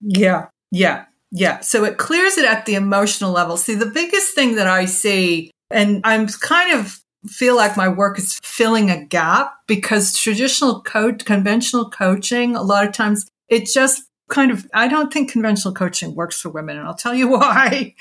Yeah. 0.00 0.46
Yeah. 0.70 1.06
Yeah. 1.30 1.60
So 1.60 1.84
it 1.84 1.98
clears 1.98 2.38
it 2.38 2.44
at 2.44 2.66
the 2.66 2.74
emotional 2.74 3.32
level. 3.32 3.56
See, 3.56 3.74
the 3.74 3.86
biggest 3.86 4.34
thing 4.34 4.56
that 4.56 4.66
I 4.66 4.86
see, 4.86 5.50
and 5.70 6.00
I'm 6.04 6.26
kind 6.28 6.78
of 6.78 7.00
feel 7.26 7.56
like 7.56 7.76
my 7.76 7.88
work 7.88 8.18
is 8.18 8.38
filling 8.42 8.90
a 8.90 9.04
gap 9.04 9.52
because 9.66 10.16
traditional 10.16 10.82
coach, 10.82 11.24
conventional 11.24 11.90
coaching, 11.90 12.56
a 12.56 12.62
lot 12.62 12.86
of 12.86 12.92
times 12.92 13.26
it 13.48 13.66
just 13.66 14.02
kind 14.28 14.50
of, 14.50 14.66
I 14.74 14.88
don't 14.88 15.12
think 15.12 15.30
conventional 15.30 15.74
coaching 15.74 16.14
works 16.14 16.40
for 16.40 16.50
women. 16.50 16.78
And 16.78 16.86
I'll 16.86 16.94
tell 16.94 17.14
you 17.14 17.28
why. 17.32 17.94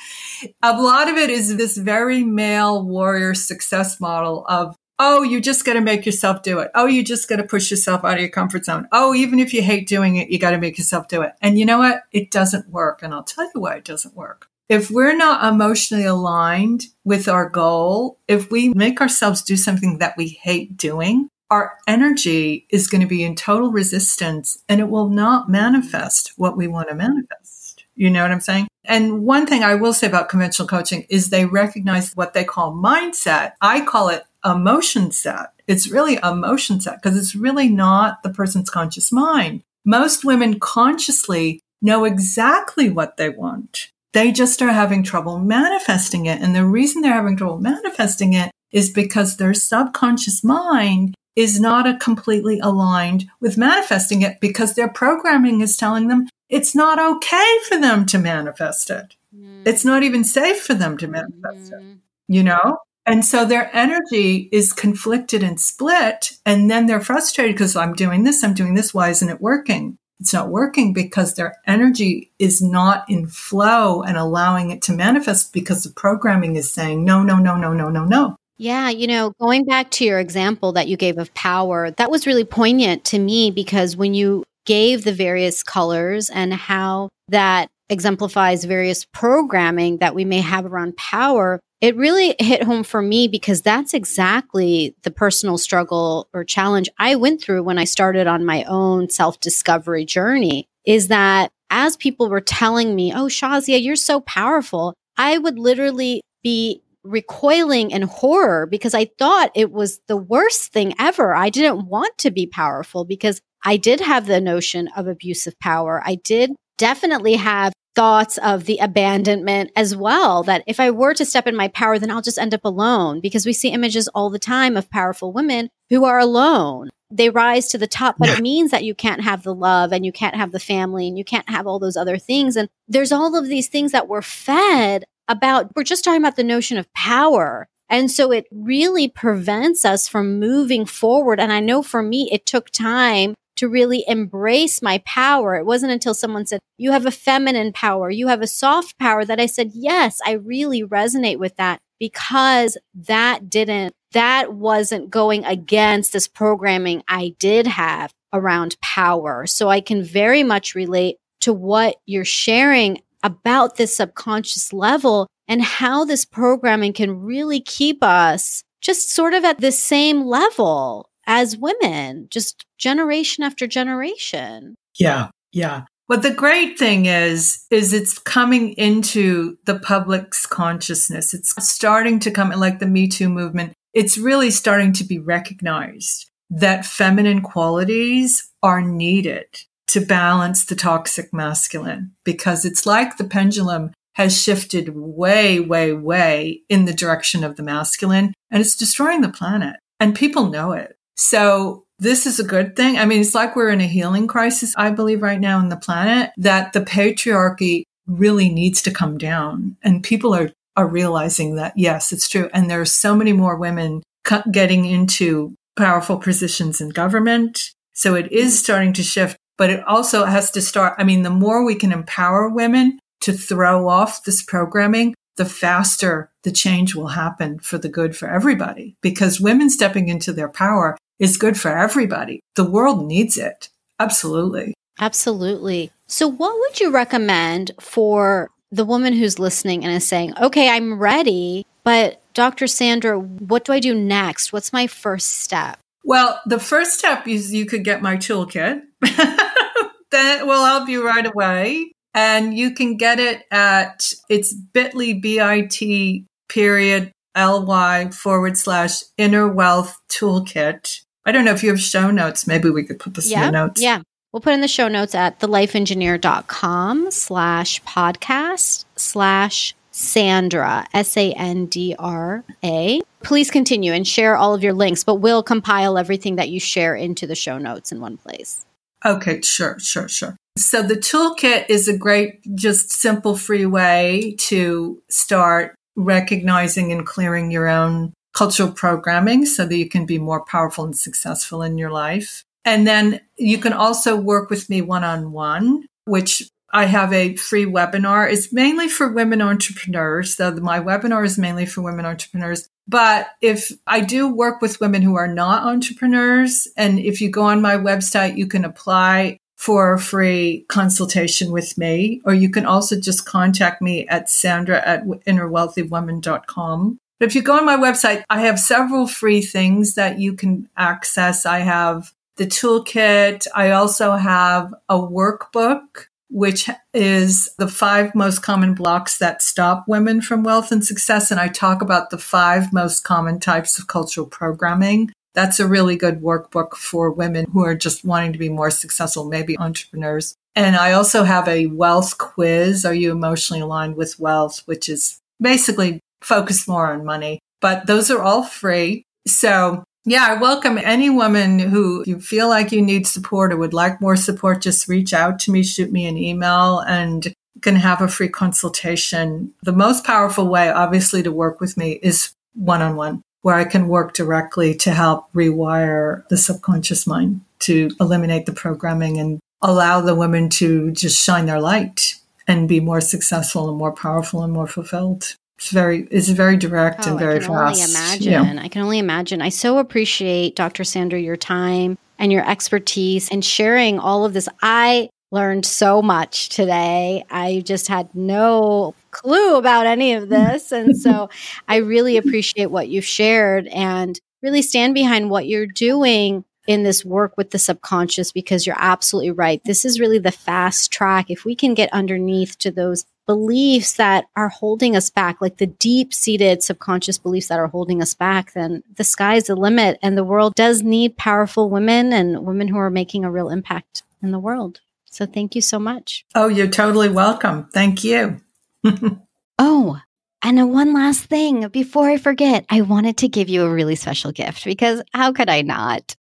a 0.61 0.81
lot 0.81 1.09
of 1.09 1.17
it 1.17 1.29
is 1.29 1.57
this 1.57 1.77
very 1.77 2.23
male 2.23 2.83
warrior 2.83 3.33
success 3.33 3.99
model 3.99 4.45
of, 4.47 4.75
Oh, 4.99 5.21
you 5.21 5.39
just 5.39 5.65
got 5.65 5.73
to 5.73 5.81
make 5.81 6.05
yourself 6.05 6.41
do 6.41 6.59
it. 6.59 6.71
Oh, 6.73 6.87
you 6.87 7.03
just 7.03 7.29
got 7.29 7.35
to 7.35 7.43
push 7.43 7.69
yourself 7.69 8.03
out 8.03 8.15
of 8.15 8.19
your 8.19 8.29
comfort 8.29 8.65
zone. 8.65 8.87
Oh, 8.91 9.13
even 9.13 9.39
if 9.39 9.53
you 9.53 9.61
hate 9.61 9.87
doing 9.87 10.15
it, 10.15 10.29
you 10.29 10.39
got 10.39 10.51
to 10.51 10.57
make 10.57 10.77
yourself 10.77 11.07
do 11.07 11.21
it. 11.21 11.33
And 11.41 11.59
you 11.59 11.65
know 11.65 11.79
what? 11.79 12.03
It 12.11 12.31
doesn't 12.31 12.69
work. 12.69 13.03
And 13.03 13.13
I'll 13.13 13.23
tell 13.23 13.45
you 13.45 13.61
why 13.61 13.75
it 13.75 13.85
doesn't 13.85 14.15
work 14.15 14.49
if 14.69 14.91
we're 14.91 15.15
not 15.15 15.53
emotionally 15.53 16.05
aligned 16.05 16.87
with 17.05 17.27
our 17.27 17.49
goal, 17.49 18.19
if 18.27 18.51
we 18.51 18.69
make 18.69 18.99
ourselves 18.99 19.41
do 19.41 19.55
something 19.55 19.99
that 19.99 20.17
we 20.17 20.27
hate 20.27 20.75
doing, 20.75 21.29
our 21.49 21.77
energy 21.87 22.67
is 22.69 22.87
going 22.87 23.01
to 23.01 23.07
be 23.07 23.23
in 23.23 23.35
total 23.35 23.71
resistance 23.71 24.61
and 24.67 24.81
it 24.81 24.89
will 24.89 25.09
not 25.09 25.49
manifest 25.49 26.33
what 26.35 26.57
we 26.57 26.67
want 26.67 26.89
to 26.89 26.95
manifest. 26.95 27.85
You 27.95 28.09
know 28.09 28.21
what 28.21 28.31
I'm 28.31 28.41
saying? 28.41 28.67
And 28.83 29.23
one 29.23 29.45
thing 29.45 29.63
I 29.63 29.75
will 29.75 29.93
say 29.93 30.07
about 30.07 30.29
conventional 30.29 30.67
coaching 30.67 31.05
is 31.09 31.29
they 31.29 31.45
recognize 31.45 32.13
what 32.13 32.33
they 32.33 32.43
call 32.43 32.73
mindset. 32.73 33.53
I 33.61 33.81
call 33.81 34.09
it 34.09 34.23
emotion 34.47 35.11
set. 35.11 35.51
It's 35.67 35.91
really 35.91 36.17
emotion 36.23 36.79
set 36.79 37.01
because 37.01 37.17
it's 37.17 37.35
really 37.35 37.69
not 37.69 38.23
the 38.23 38.29
person's 38.29 38.69
conscious 38.69 39.11
mind. 39.11 39.63
Most 39.85 40.23
women 40.23 40.59
consciously 40.59 41.61
know 41.81 42.05
exactly 42.05 42.89
what 42.89 43.17
they 43.17 43.29
want. 43.29 43.91
They 44.13 44.31
just 44.31 44.61
are 44.61 44.71
having 44.71 45.03
trouble 45.03 45.39
manifesting 45.39 46.25
it. 46.25 46.41
And 46.41 46.55
the 46.55 46.65
reason 46.65 47.01
they're 47.01 47.13
having 47.13 47.37
trouble 47.37 47.59
manifesting 47.59 48.33
it 48.33 48.51
is 48.71 48.89
because 48.89 49.37
their 49.37 49.53
subconscious 49.53 50.43
mind 50.43 51.15
is 51.35 51.59
not 51.59 51.87
a 51.87 51.97
completely 51.97 52.59
aligned 52.59 53.29
with 53.39 53.57
manifesting 53.57 54.23
it 54.23 54.39
because 54.41 54.73
their 54.73 54.89
programming 54.89 55.61
is 55.61 55.77
telling 55.77 56.07
them 56.07 56.27
it's 56.49 56.73
not 56.73 56.99
okay 56.99 57.57
for 57.67 57.79
them 57.79 58.05
to 58.07 58.17
manifest 58.17 58.89
it. 58.89 59.15
Mm. 59.35 59.67
It's 59.67 59.85
not 59.85 60.03
even 60.03 60.23
safe 60.23 60.63
for 60.63 60.73
them 60.73 60.97
to 60.97 61.07
manifest 61.07 61.71
mm. 61.71 61.93
it, 61.93 61.97
you 62.27 62.41
know? 62.41 62.79
And 63.07 63.25
so 63.25 63.45
their 63.45 63.75
energy 63.75 64.49
is 64.51 64.73
conflicted 64.73 65.41
and 65.41 65.59
split. 65.59 66.33
And 66.45 66.69
then 66.69 66.85
they're 66.85 67.01
frustrated 67.01 67.55
because 67.55 67.75
I'm 67.75 67.93
doing 67.93 68.25
this, 68.25 68.43
I'm 68.43 68.53
doing 68.53 68.75
this. 68.75 68.93
Why 68.93 69.09
isn't 69.09 69.29
it 69.29 69.41
working? 69.41 69.97
it's 70.19 70.33
not 70.33 70.49
working 70.49 70.93
because 70.93 71.35
their 71.35 71.57
energy 71.67 72.31
is 72.39 72.61
not 72.61 73.07
in 73.09 73.27
flow 73.27 74.01
and 74.01 74.17
allowing 74.17 74.71
it 74.71 74.81
to 74.83 74.93
manifest 74.93 75.53
because 75.53 75.83
the 75.83 75.91
programming 75.91 76.55
is 76.55 76.71
saying, 76.71 77.03
no, 77.03 77.21
no, 77.21 77.37
no, 77.37 77.55
no, 77.55 77.73
no, 77.73 77.89
no, 77.89 78.03
no. 78.03 78.35
Yeah, 78.57 78.89
you 78.89 79.05
know, 79.05 79.33
going 79.39 79.65
back 79.65 79.91
to 79.91 80.05
your 80.05 80.19
example 80.19 80.71
that 80.71 80.87
you 80.87 80.97
gave 80.97 81.19
of 81.19 81.31
power, 81.35 81.91
that 81.91 82.09
was 82.09 82.25
really 82.25 82.43
poignant 82.43 83.05
to 83.05 83.19
me 83.19 83.51
because 83.51 83.95
when 83.95 84.15
you 84.15 84.43
gave 84.65 85.03
the 85.03 85.13
various 85.13 85.61
colors 85.61 86.31
and 86.31 86.53
how 86.53 87.09
that 87.29 87.69
exemplifies 87.89 88.65
various 88.65 89.05
programming 89.13 89.97
that 89.97 90.15
we 90.15 90.25
may 90.25 90.41
have 90.41 90.65
around 90.65 90.97
power, 90.97 91.59
it 91.81 91.95
really 91.95 92.35
hit 92.39 92.63
home 92.63 92.83
for 92.83 93.01
me 93.01 93.27
because 93.27 93.61
that's 93.61 93.93
exactly 93.93 94.95
the 95.03 95.11
personal 95.11 95.57
struggle 95.57 96.27
or 96.33 96.43
challenge 96.43 96.89
I 96.97 97.15
went 97.15 97.41
through 97.41 97.63
when 97.63 97.77
I 97.77 97.83
started 97.83 98.27
on 98.27 98.45
my 98.45 98.63
own 98.63 99.09
self 99.09 99.39
discovery 99.39 100.05
journey. 100.05 100.67
Is 100.85 101.09
that 101.09 101.51
as 101.69 101.97
people 101.97 102.29
were 102.29 102.41
telling 102.41 102.95
me, 102.95 103.13
Oh, 103.13 103.25
Shazia, 103.25 103.81
you're 103.81 103.95
so 103.95 104.21
powerful, 104.21 104.93
I 105.17 105.37
would 105.37 105.59
literally 105.59 106.21
be 106.43 106.81
recoiling 107.03 107.91
in 107.91 108.03
horror 108.03 108.65
because 108.65 108.93
I 108.93 109.05
thought 109.17 109.51
it 109.55 109.71
was 109.71 109.99
the 110.07 110.17
worst 110.17 110.73
thing 110.73 110.93
ever. 110.99 111.35
I 111.35 111.49
didn't 111.49 111.87
want 111.87 112.17
to 112.19 112.31
be 112.31 112.47
powerful 112.47 113.05
because 113.05 113.39
I 113.63 113.77
did 113.77 114.01
have 114.01 114.27
the 114.27 114.41
notion 114.41 114.89
of 114.95 115.07
abusive 115.07 115.57
power. 115.59 116.01
I 116.05 116.15
did 116.15 116.51
definitely 116.77 117.35
have 117.35 117.73
thoughts 117.97 118.37
of 118.37 118.65
the 118.65 118.77
abandonment 118.77 119.71
as 119.75 119.95
well 119.95 120.43
that 120.43 120.63
if 120.67 120.79
I 120.79 120.91
were 120.91 121.15
to 121.15 121.25
step 121.25 121.47
in 121.47 121.55
my 121.55 121.67
power, 121.69 121.97
then 121.97 122.11
I'll 122.11 122.21
just 122.21 122.37
end 122.37 122.53
up 122.53 122.63
alone 122.63 123.21
because 123.21 123.43
we 123.43 123.53
see 123.53 123.69
images 123.69 124.07
all 124.09 124.29
the 124.29 124.37
time 124.37 124.77
of 124.77 124.91
powerful 124.91 125.33
women 125.33 125.71
who 125.89 126.05
are 126.05 126.19
alone. 126.19 126.91
They 127.09 127.31
rise 127.31 127.69
to 127.69 127.79
the 127.79 127.87
top, 127.87 128.17
but 128.19 128.29
it 128.29 128.39
means 128.39 128.69
that 128.69 128.83
you 128.83 128.93
can't 128.93 129.23
have 129.23 129.41
the 129.41 129.55
love 129.55 129.91
and 129.91 130.05
you 130.05 130.11
can't 130.11 130.35
have 130.35 130.51
the 130.51 130.59
family 130.59 131.07
and 131.07 131.17
you 131.17 131.23
can't 131.23 131.49
have 131.49 131.65
all 131.65 131.79
those 131.79 131.97
other 131.97 132.19
things. 132.19 132.55
And 132.55 132.69
there's 132.87 133.11
all 133.11 133.35
of 133.35 133.47
these 133.47 133.67
things 133.67 133.93
that 133.93 134.07
we're 134.07 134.21
fed 134.21 135.03
about, 135.27 135.75
we're 135.75 135.83
just 135.83 136.03
talking 136.03 136.21
about 136.21 136.35
the 136.35 136.43
notion 136.43 136.77
of 136.77 136.93
power. 136.93 137.67
And 137.89 138.11
so 138.11 138.31
it 138.31 138.45
really 138.51 139.07
prevents 139.07 139.85
us 139.85 140.07
from 140.07 140.39
moving 140.39 140.85
forward. 140.85 141.39
And 141.39 141.51
I 141.51 141.61
know 141.61 141.81
for 141.81 142.03
me, 142.03 142.29
it 142.31 142.45
took 142.45 142.69
time 142.69 143.33
to 143.57 143.67
really 143.67 144.03
embrace 144.07 144.81
my 144.81 144.99
power. 144.99 145.55
It 145.55 145.65
wasn't 145.65 145.91
until 145.91 146.13
someone 146.13 146.45
said, 146.45 146.59
you 146.77 146.91
have 146.91 147.05
a 147.05 147.11
feminine 147.11 147.73
power, 147.73 148.09
you 148.09 148.27
have 148.27 148.41
a 148.41 148.47
soft 148.47 148.97
power 148.97 149.25
that 149.25 149.39
I 149.39 149.45
said, 149.45 149.71
yes, 149.73 150.19
I 150.25 150.33
really 150.33 150.83
resonate 150.83 151.37
with 151.37 151.55
that 151.57 151.79
because 151.99 152.77
that 152.93 153.49
didn't, 153.49 153.93
that 154.11 154.53
wasn't 154.53 155.09
going 155.09 155.43
against 155.45 156.13
this 156.13 156.27
programming 156.27 157.03
I 157.07 157.35
did 157.39 157.67
have 157.67 158.11
around 158.33 158.77
power. 158.81 159.45
So 159.45 159.69
I 159.69 159.81
can 159.81 160.03
very 160.03 160.43
much 160.43 160.75
relate 160.75 161.17
to 161.41 161.53
what 161.53 161.97
you're 162.05 162.25
sharing 162.25 163.01
about 163.23 163.77
this 163.77 163.97
subconscious 163.97 164.71
level 164.71 165.27
and 165.47 165.61
how 165.61 166.05
this 166.05 166.25
programming 166.25 166.93
can 166.93 167.21
really 167.21 167.59
keep 167.59 168.03
us 168.03 168.63
just 168.81 169.11
sort 169.11 169.33
of 169.33 169.43
at 169.43 169.59
the 169.59 169.71
same 169.71 170.25
level 170.25 171.09
as 171.27 171.57
women, 171.57 172.27
just 172.31 172.65
generation 172.77 173.43
after 173.43 173.67
generation. 173.67 174.75
Yeah, 174.97 175.29
yeah. 175.51 175.83
But 176.07 176.23
the 176.23 176.33
great 176.33 176.79
thing 176.79 177.05
is, 177.05 177.65
is 177.69 177.91
it's 177.91 178.17
coming 178.17 178.69
into 178.73 179.57
the 179.65 179.77
public's 179.77 180.45
consciousness. 180.45 181.33
It's 181.33 181.53
starting 181.67 182.19
to 182.19 182.31
come 182.31 182.49
like 182.51 182.79
the 182.79 182.87
Me 182.87 183.09
Too 183.09 183.27
movement. 183.27 183.73
It's 183.93 184.17
really 184.17 184.49
starting 184.49 184.93
to 184.93 185.03
be 185.03 185.19
recognized 185.19 186.31
that 186.49 186.85
feminine 186.85 187.41
qualities 187.41 188.49
are 188.63 188.81
needed 188.81 189.45
to 189.87 189.99
balance 189.99 190.65
the 190.65 190.75
toxic 190.75 191.33
masculine 191.33 192.13
because 192.23 192.63
it's 192.63 192.85
like 192.85 193.17
the 193.17 193.23
pendulum 193.23 193.91
has 194.15 194.41
shifted 194.41 194.95
way, 194.95 195.59
way, 195.59 195.93
way 195.93 196.61
in 196.69 196.85
the 196.85 196.93
direction 196.93 197.43
of 197.43 197.55
the 197.55 197.63
masculine 197.63 198.33
and 198.49 198.61
it's 198.61 198.75
destroying 198.75 199.21
the 199.21 199.29
planet 199.29 199.75
and 199.99 200.15
people 200.15 200.49
know 200.49 200.71
it. 200.71 200.96
So 201.17 201.83
this 201.99 202.25
is 202.25 202.39
a 202.39 202.43
good 202.43 202.75
thing. 202.75 202.97
I 202.97 203.05
mean, 203.05 203.21
it's 203.21 203.35
like 203.35 203.55
we're 203.55 203.69
in 203.69 203.81
a 203.81 203.87
healing 203.87 204.27
crisis, 204.27 204.73
I 204.77 204.91
believe 204.91 205.21
right 205.21 205.39
now 205.39 205.59
in 205.59 205.69
the 205.69 205.77
planet 205.77 206.31
that 206.37 206.73
the 206.73 206.81
patriarchy 206.81 207.83
really 208.05 208.49
needs 208.49 208.81
to 208.83 208.91
come 208.91 209.17
down 209.17 209.75
and 209.83 210.03
people 210.03 210.33
are, 210.33 210.51
are 210.75 210.87
realizing 210.87 211.55
that 211.55 211.73
yes, 211.75 212.13
it's 212.13 212.29
true. 212.29 212.49
And 212.53 212.69
there 212.69 212.79
are 212.79 212.85
so 212.85 213.15
many 213.15 213.33
more 213.33 213.57
women 213.57 214.03
getting 214.51 214.85
into 214.85 215.55
powerful 215.75 216.17
positions 216.17 216.79
in 216.79 216.89
government. 216.89 217.71
So 217.93 218.15
it 218.15 218.31
is 218.31 218.57
starting 218.57 218.93
to 218.93 219.03
shift 219.03 219.37
but 219.57 219.69
it 219.69 219.83
also 219.85 220.25
has 220.25 220.51
to 220.51 220.61
start. 220.61 220.93
I 220.97 221.03
mean, 221.03 221.23
the 221.23 221.29
more 221.29 221.65
we 221.65 221.75
can 221.75 221.91
empower 221.91 222.47
women 222.47 222.99
to 223.21 223.33
throw 223.33 223.89
off 223.89 224.23
this 224.23 224.43
programming, 224.43 225.15
the 225.35 225.45
faster 225.45 226.31
the 226.43 226.51
change 226.51 226.95
will 226.95 227.07
happen 227.07 227.59
for 227.59 227.77
the 227.77 227.89
good 227.89 228.15
for 228.15 228.27
everybody 228.27 228.95
because 229.01 229.41
women 229.41 229.69
stepping 229.69 230.07
into 230.07 230.31
their 230.31 230.49
power 230.49 230.97
is 231.19 231.37
good 231.37 231.59
for 231.59 231.75
everybody. 231.77 232.39
The 232.55 232.69
world 232.69 233.05
needs 233.05 233.37
it. 233.37 233.69
Absolutely. 233.99 234.73
Absolutely. 234.99 235.91
So, 236.07 236.27
what 236.27 236.57
would 236.57 236.79
you 236.79 236.91
recommend 236.91 237.71
for 237.79 238.49
the 238.71 238.85
woman 238.85 239.13
who's 239.13 239.39
listening 239.39 239.83
and 239.83 239.93
is 239.93 240.07
saying, 240.07 240.33
okay, 240.39 240.69
I'm 240.69 240.99
ready, 240.99 241.65
but 241.83 242.21
Dr. 242.33 242.67
Sandra, 242.67 243.19
what 243.19 243.65
do 243.65 243.73
I 243.73 243.79
do 243.79 243.95
next? 243.95 244.51
What's 244.51 244.73
my 244.73 244.87
first 244.87 245.39
step? 245.39 245.79
Well, 246.03 246.39
the 246.45 246.59
first 246.59 246.97
step 246.97 247.27
is 247.27 247.53
you 247.53 247.65
could 247.65 247.83
get 247.83 248.01
my 248.01 248.17
toolkit. 248.17 248.81
that 249.01 250.47
will 250.47 250.65
help 250.65 250.89
you 250.89 251.05
right 251.05 251.25
away. 251.25 251.91
And 252.13 252.57
you 252.57 252.71
can 252.71 252.97
get 252.97 253.19
it 253.19 253.43
at 253.51 254.11
it's 254.29 254.53
bit.ly 254.53 255.13
bit 255.13 256.23
period 256.49 257.11
ly 257.35 258.09
forward 258.09 258.57
slash 258.57 259.03
inner 259.17 259.47
wealth 259.47 259.97
toolkit. 260.09 261.01
I 261.27 261.33
don't 261.33 261.43
know 261.43 261.51
if 261.51 261.61
you 261.61 261.69
have 261.69 261.81
show 261.81 262.09
notes. 262.09 262.47
Maybe 262.47 262.69
we 262.69 262.85
could 262.85 262.99
put 262.99 263.13
this 263.13 263.29
yeah, 263.29 263.45
in 263.45 263.45
the 263.47 263.51
notes. 263.51 263.81
Yeah. 263.81 264.01
We'll 264.31 264.41
put 264.41 264.53
in 264.53 264.61
the 264.61 264.67
show 264.67 264.87
notes 264.87 265.13
at 265.13 265.39
thelifeengineer.com 265.39 267.11
slash 267.11 267.83
podcast 267.83 268.85
slash 268.95 269.75
Sandra, 269.91 270.85
S 270.93 271.17
A 271.17 271.33
N 271.33 271.65
D 271.65 271.95
R 271.99 272.45
A. 272.63 273.01
Please 273.23 273.51
continue 273.51 273.91
and 273.91 274.07
share 274.07 274.37
all 274.37 274.53
of 274.53 274.63
your 274.63 274.73
links, 274.73 275.03
but 275.03 275.15
we'll 275.15 275.43
compile 275.43 275.97
everything 275.97 276.37
that 276.37 276.49
you 276.49 276.59
share 276.59 276.95
into 276.95 277.27
the 277.27 277.35
show 277.35 277.57
notes 277.57 277.91
in 277.91 277.99
one 277.99 278.15
place. 278.15 278.65
Okay, 279.03 279.41
sure, 279.41 279.77
sure, 279.79 280.07
sure. 280.07 280.37
So 280.57 280.81
the 280.81 280.95
toolkit 280.95 281.65
is 281.69 281.87
a 281.87 281.97
great, 281.97 282.39
just 282.55 282.91
simple, 282.91 283.35
free 283.35 283.65
way 283.65 284.35
to 284.39 285.01
start 285.09 285.75
recognizing 285.95 286.91
and 286.91 287.05
clearing 287.05 287.51
your 287.51 287.67
own 287.67 288.13
cultural 288.37 288.71
programming 288.71 289.45
so 289.47 289.65
that 289.65 289.75
you 289.75 289.89
can 289.89 290.05
be 290.05 290.19
more 290.19 290.45
powerful 290.45 290.85
and 290.85 290.95
successful 290.95 291.63
in 291.63 291.75
your 291.77 291.89
life. 291.89 292.43
And 292.63 292.85
then 292.85 293.19
you 293.35 293.57
can 293.57 293.73
also 293.73 294.15
work 294.15 294.51
with 294.51 294.69
me 294.69 294.81
one 294.81 295.03
on 295.03 295.31
one, 295.31 295.87
which 296.05 296.43
I 296.71 296.85
have 296.85 297.11
a 297.13 297.35
free 297.37 297.65
webinar. 297.65 298.31
It's 298.31 298.53
mainly 298.53 298.89
for 298.89 299.11
women 299.11 299.41
entrepreneurs. 299.41 300.35
So 300.35 300.51
my 300.51 300.79
webinar 300.79 301.25
is 301.25 301.39
mainly 301.39 301.65
for 301.65 301.81
women 301.81 302.05
entrepreneurs. 302.05 302.69
But 302.87 303.27
if 303.41 303.71
I 303.87 304.01
do 304.01 304.31
work 304.31 304.61
with 304.61 304.79
women 304.79 305.01
who 305.01 305.15
are 305.15 305.27
not 305.27 305.65
entrepreneurs, 305.65 306.67
and 306.77 306.99
if 306.99 307.21
you 307.21 307.31
go 307.31 307.43
on 307.43 307.59
my 307.61 307.75
website, 307.75 308.37
you 308.37 308.45
can 308.45 308.63
apply 308.65 309.39
for 309.55 309.95
a 309.95 309.99
free 309.99 310.63
consultation 310.69 311.51
with 311.51 311.75
me, 311.75 312.21
or 312.23 312.35
you 312.35 312.51
can 312.51 312.67
also 312.67 312.99
just 312.99 313.25
contact 313.25 313.81
me 313.81 314.07
at 314.07 314.29
sandra 314.29 314.79
at 314.87 315.03
innerwealthywoman.com. 315.05 316.99
But 317.19 317.29
if 317.29 317.35
you 317.35 317.41
go 317.41 317.57
on 317.57 317.65
my 317.65 317.77
website, 317.77 318.23
I 318.29 318.41
have 318.41 318.59
several 318.59 319.07
free 319.07 319.41
things 319.41 319.95
that 319.95 320.19
you 320.19 320.33
can 320.33 320.69
access. 320.77 321.45
I 321.45 321.59
have 321.59 322.11
the 322.35 322.45
toolkit. 322.45 323.47
I 323.55 323.71
also 323.71 324.13
have 324.13 324.73
a 324.87 324.97
workbook 324.97 326.07
which 326.29 326.69
is 326.93 327.49
the 327.57 327.67
five 327.67 328.13
most 328.13 328.41
common 328.41 328.73
blocks 328.73 329.17
that 329.17 329.41
stop 329.41 329.85
women 329.87 330.21
from 330.21 330.43
wealth 330.43 330.71
and 330.71 330.85
success. 330.85 331.31
And 331.31 331.39
I 331.39 331.47
talk 331.47 331.81
about 331.81 332.09
the 332.09 332.17
five 332.17 332.73
most 332.73 333.03
common 333.03 333.39
types 333.39 333.79
of 333.79 333.87
cultural 333.87 334.27
programming. 334.27 335.11
That's 335.33 335.59
a 335.59 335.67
really 335.67 335.95
good 335.95 336.21
workbook 336.21 336.73
for 336.73 337.11
women 337.11 337.45
who 337.53 337.63
are 337.63 337.75
just 337.75 338.03
wanting 338.03 338.33
to 338.33 338.39
be 338.39 338.49
more 338.49 338.71
successful, 338.71 339.25
maybe 339.25 339.57
entrepreneurs. 339.57 340.35
And 340.55 340.75
I 340.75 340.93
also 340.93 341.23
have 341.23 341.47
a 341.47 341.67
wealth 341.67 342.17
quiz. 342.17 342.83
Are 342.85 342.93
you 342.93 343.11
emotionally 343.11 343.61
aligned 343.61 343.95
with 343.95 344.19
wealth? 344.19 344.63
Which 344.65 344.89
is 344.89 345.21
basically 345.39 345.99
focused 346.21 346.67
more 346.67 346.91
on 346.91 347.05
money, 347.05 347.39
but 347.61 347.87
those 347.87 348.11
are 348.11 348.21
all 348.21 348.43
free. 348.43 349.03
So 349.27 349.83
yeah, 350.05 350.25
I 350.29 350.35
welcome 350.35 350.77
any 350.77 351.09
woman 351.09 351.59
who 351.59 352.01
you 352.07 352.21
feel 352.21 352.47
like 352.47 352.71
you 352.71 352.81
need 352.81 353.05
support 353.05 353.51
or 353.51 353.57
would 353.57 353.73
like 353.73 353.99
more 353.99 354.15
support. 354.15 354.61
Just 354.61 354.87
reach 354.87 355.13
out 355.13 355.37
to 355.39 355.51
me, 355.51 355.63
shoot 355.63 355.91
me 355.91 356.05
an 356.05 356.17
email 356.17 356.79
and 356.79 357.33
can 357.61 357.75
have 357.75 358.01
a 358.01 358.07
free 358.07 358.29
consultation. 358.29 359.53
The 359.63 359.73
most 359.73 360.05
powerful 360.05 360.47
way, 360.47 360.69
obviously, 360.69 361.23
to 361.23 361.31
work 361.31 361.59
with 361.59 361.75
me 361.75 361.99
is 362.01 362.31
one 362.53 362.81
on 362.81 362.95
one, 362.95 363.21
where 363.41 363.55
I 363.55 363.65
can 363.65 363.89
work 363.89 364.13
directly 364.13 364.73
to 364.75 364.91
help 364.91 365.31
rewire 365.33 366.25
the 366.29 366.37
subconscious 366.37 367.05
mind 367.05 367.41
to 367.59 367.89
eliminate 367.99 368.45
the 368.45 368.53
programming 368.53 369.19
and 369.19 369.39
allow 369.61 369.99
the 369.99 370.15
women 370.15 370.49
to 370.49 370.91
just 370.91 371.21
shine 371.21 371.47
their 371.47 371.59
light 371.59 372.15
and 372.47 372.69
be 372.69 372.79
more 372.79 373.01
successful 373.01 373.67
and 373.67 373.77
more 373.77 373.91
powerful 373.91 374.41
and 374.41 374.53
more 374.53 374.67
fulfilled. 374.67 375.35
It's 375.57 375.71
very 375.71 376.07
it's 376.11 376.29
very 376.29 376.55
direct 376.55 377.07
oh, 377.07 377.11
and 377.11 377.19
very 377.19 377.37
I 377.37 377.39
can 377.39 377.47
fast. 377.47 377.81
only 377.81 377.91
imagine. 377.91 378.57
Yeah. 378.57 378.63
I 378.63 378.67
can 378.67 378.83
only 378.83 378.99
imagine. 378.99 379.41
I 379.41 379.49
so 379.49 379.79
appreciate 379.79 380.55
Dr. 380.55 380.83
Sandra 380.83 381.19
your 381.19 381.35
time 381.35 381.97
and 382.19 382.31
your 382.31 382.47
expertise 382.47 383.29
and 383.29 383.43
sharing 383.43 383.99
all 383.99 384.23
of 384.23 384.33
this. 384.33 384.47
I 384.61 385.09
learned 385.31 385.65
so 385.65 386.01
much 386.01 386.49
today. 386.49 387.23
I 387.29 387.63
just 387.65 387.87
had 387.87 388.13
no 388.13 388.93
clue 389.11 389.57
about 389.57 389.85
any 389.85 390.13
of 390.13 390.29
this. 390.29 390.71
And 390.77 390.95
so 390.95 391.29
I 391.67 391.77
really 391.77 392.17
appreciate 392.17 392.67
what 392.67 392.87
you've 392.87 393.03
shared 393.03 393.67
and 393.67 394.19
really 394.43 394.61
stand 394.61 394.93
behind 394.93 395.29
what 395.29 395.47
you're 395.47 395.65
doing 395.65 396.45
in 396.67 396.83
this 396.83 397.03
work 397.03 397.35
with 397.35 397.49
the 397.51 397.59
subconscious 397.59 398.31
because 398.31 398.67
you're 398.67 398.75
absolutely 398.77 399.31
right. 399.31 399.61
This 399.65 399.85
is 399.85 399.99
really 399.99 400.19
the 400.19 400.31
fast 400.31 400.91
track. 400.91 401.29
If 401.29 401.45
we 401.45 401.55
can 401.55 401.73
get 401.73 401.91
underneath 401.91 402.57
to 402.59 402.69
those 402.69 403.05
beliefs 403.27 403.93
that 403.93 404.25
are 404.35 404.49
holding 404.49 404.95
us 404.95 405.09
back, 405.11 405.41
like 405.41 405.57
the 405.57 405.67
deep 405.67 406.13
seated 406.13 406.63
subconscious 406.63 407.17
beliefs 407.19 407.49
that 407.49 407.59
are 407.59 407.67
holding 407.67 408.01
us 408.01 408.15
back, 408.15 408.53
then 408.53 408.81
the 408.95 409.03
sky's 409.03 409.45
the 409.45 409.55
limit. 409.55 409.99
And 410.01 410.17
the 410.17 410.23
world 410.23 410.55
does 410.55 410.81
need 410.81 411.17
powerful 411.17 411.69
women 411.69 412.13
and 412.13 412.45
women 412.45 412.67
who 412.67 412.77
are 412.77 412.89
making 412.89 413.23
a 413.23 413.31
real 413.31 413.49
impact 413.49 414.03
in 414.23 414.31
the 414.31 414.39
world. 414.39 414.79
So 415.05 415.25
thank 415.25 415.55
you 415.55 415.61
so 415.61 415.77
much. 415.77 416.25
Oh, 416.33 416.47
you're 416.47 416.67
totally 416.67 417.09
welcome. 417.09 417.69
Thank 417.71 418.03
you. 418.03 418.41
oh, 419.59 419.99
and 420.43 420.71
one 420.71 420.93
last 420.93 421.25
thing 421.25 421.67
before 421.69 422.09
I 422.09 422.17
forget, 422.17 422.65
I 422.69 422.81
wanted 422.81 423.17
to 423.17 423.27
give 423.27 423.49
you 423.49 423.63
a 423.63 423.69
really 423.69 423.95
special 423.95 424.31
gift 424.31 424.65
because 424.65 425.01
how 425.13 425.31
could 425.31 425.49
I 425.49 425.61
not? 425.61 426.15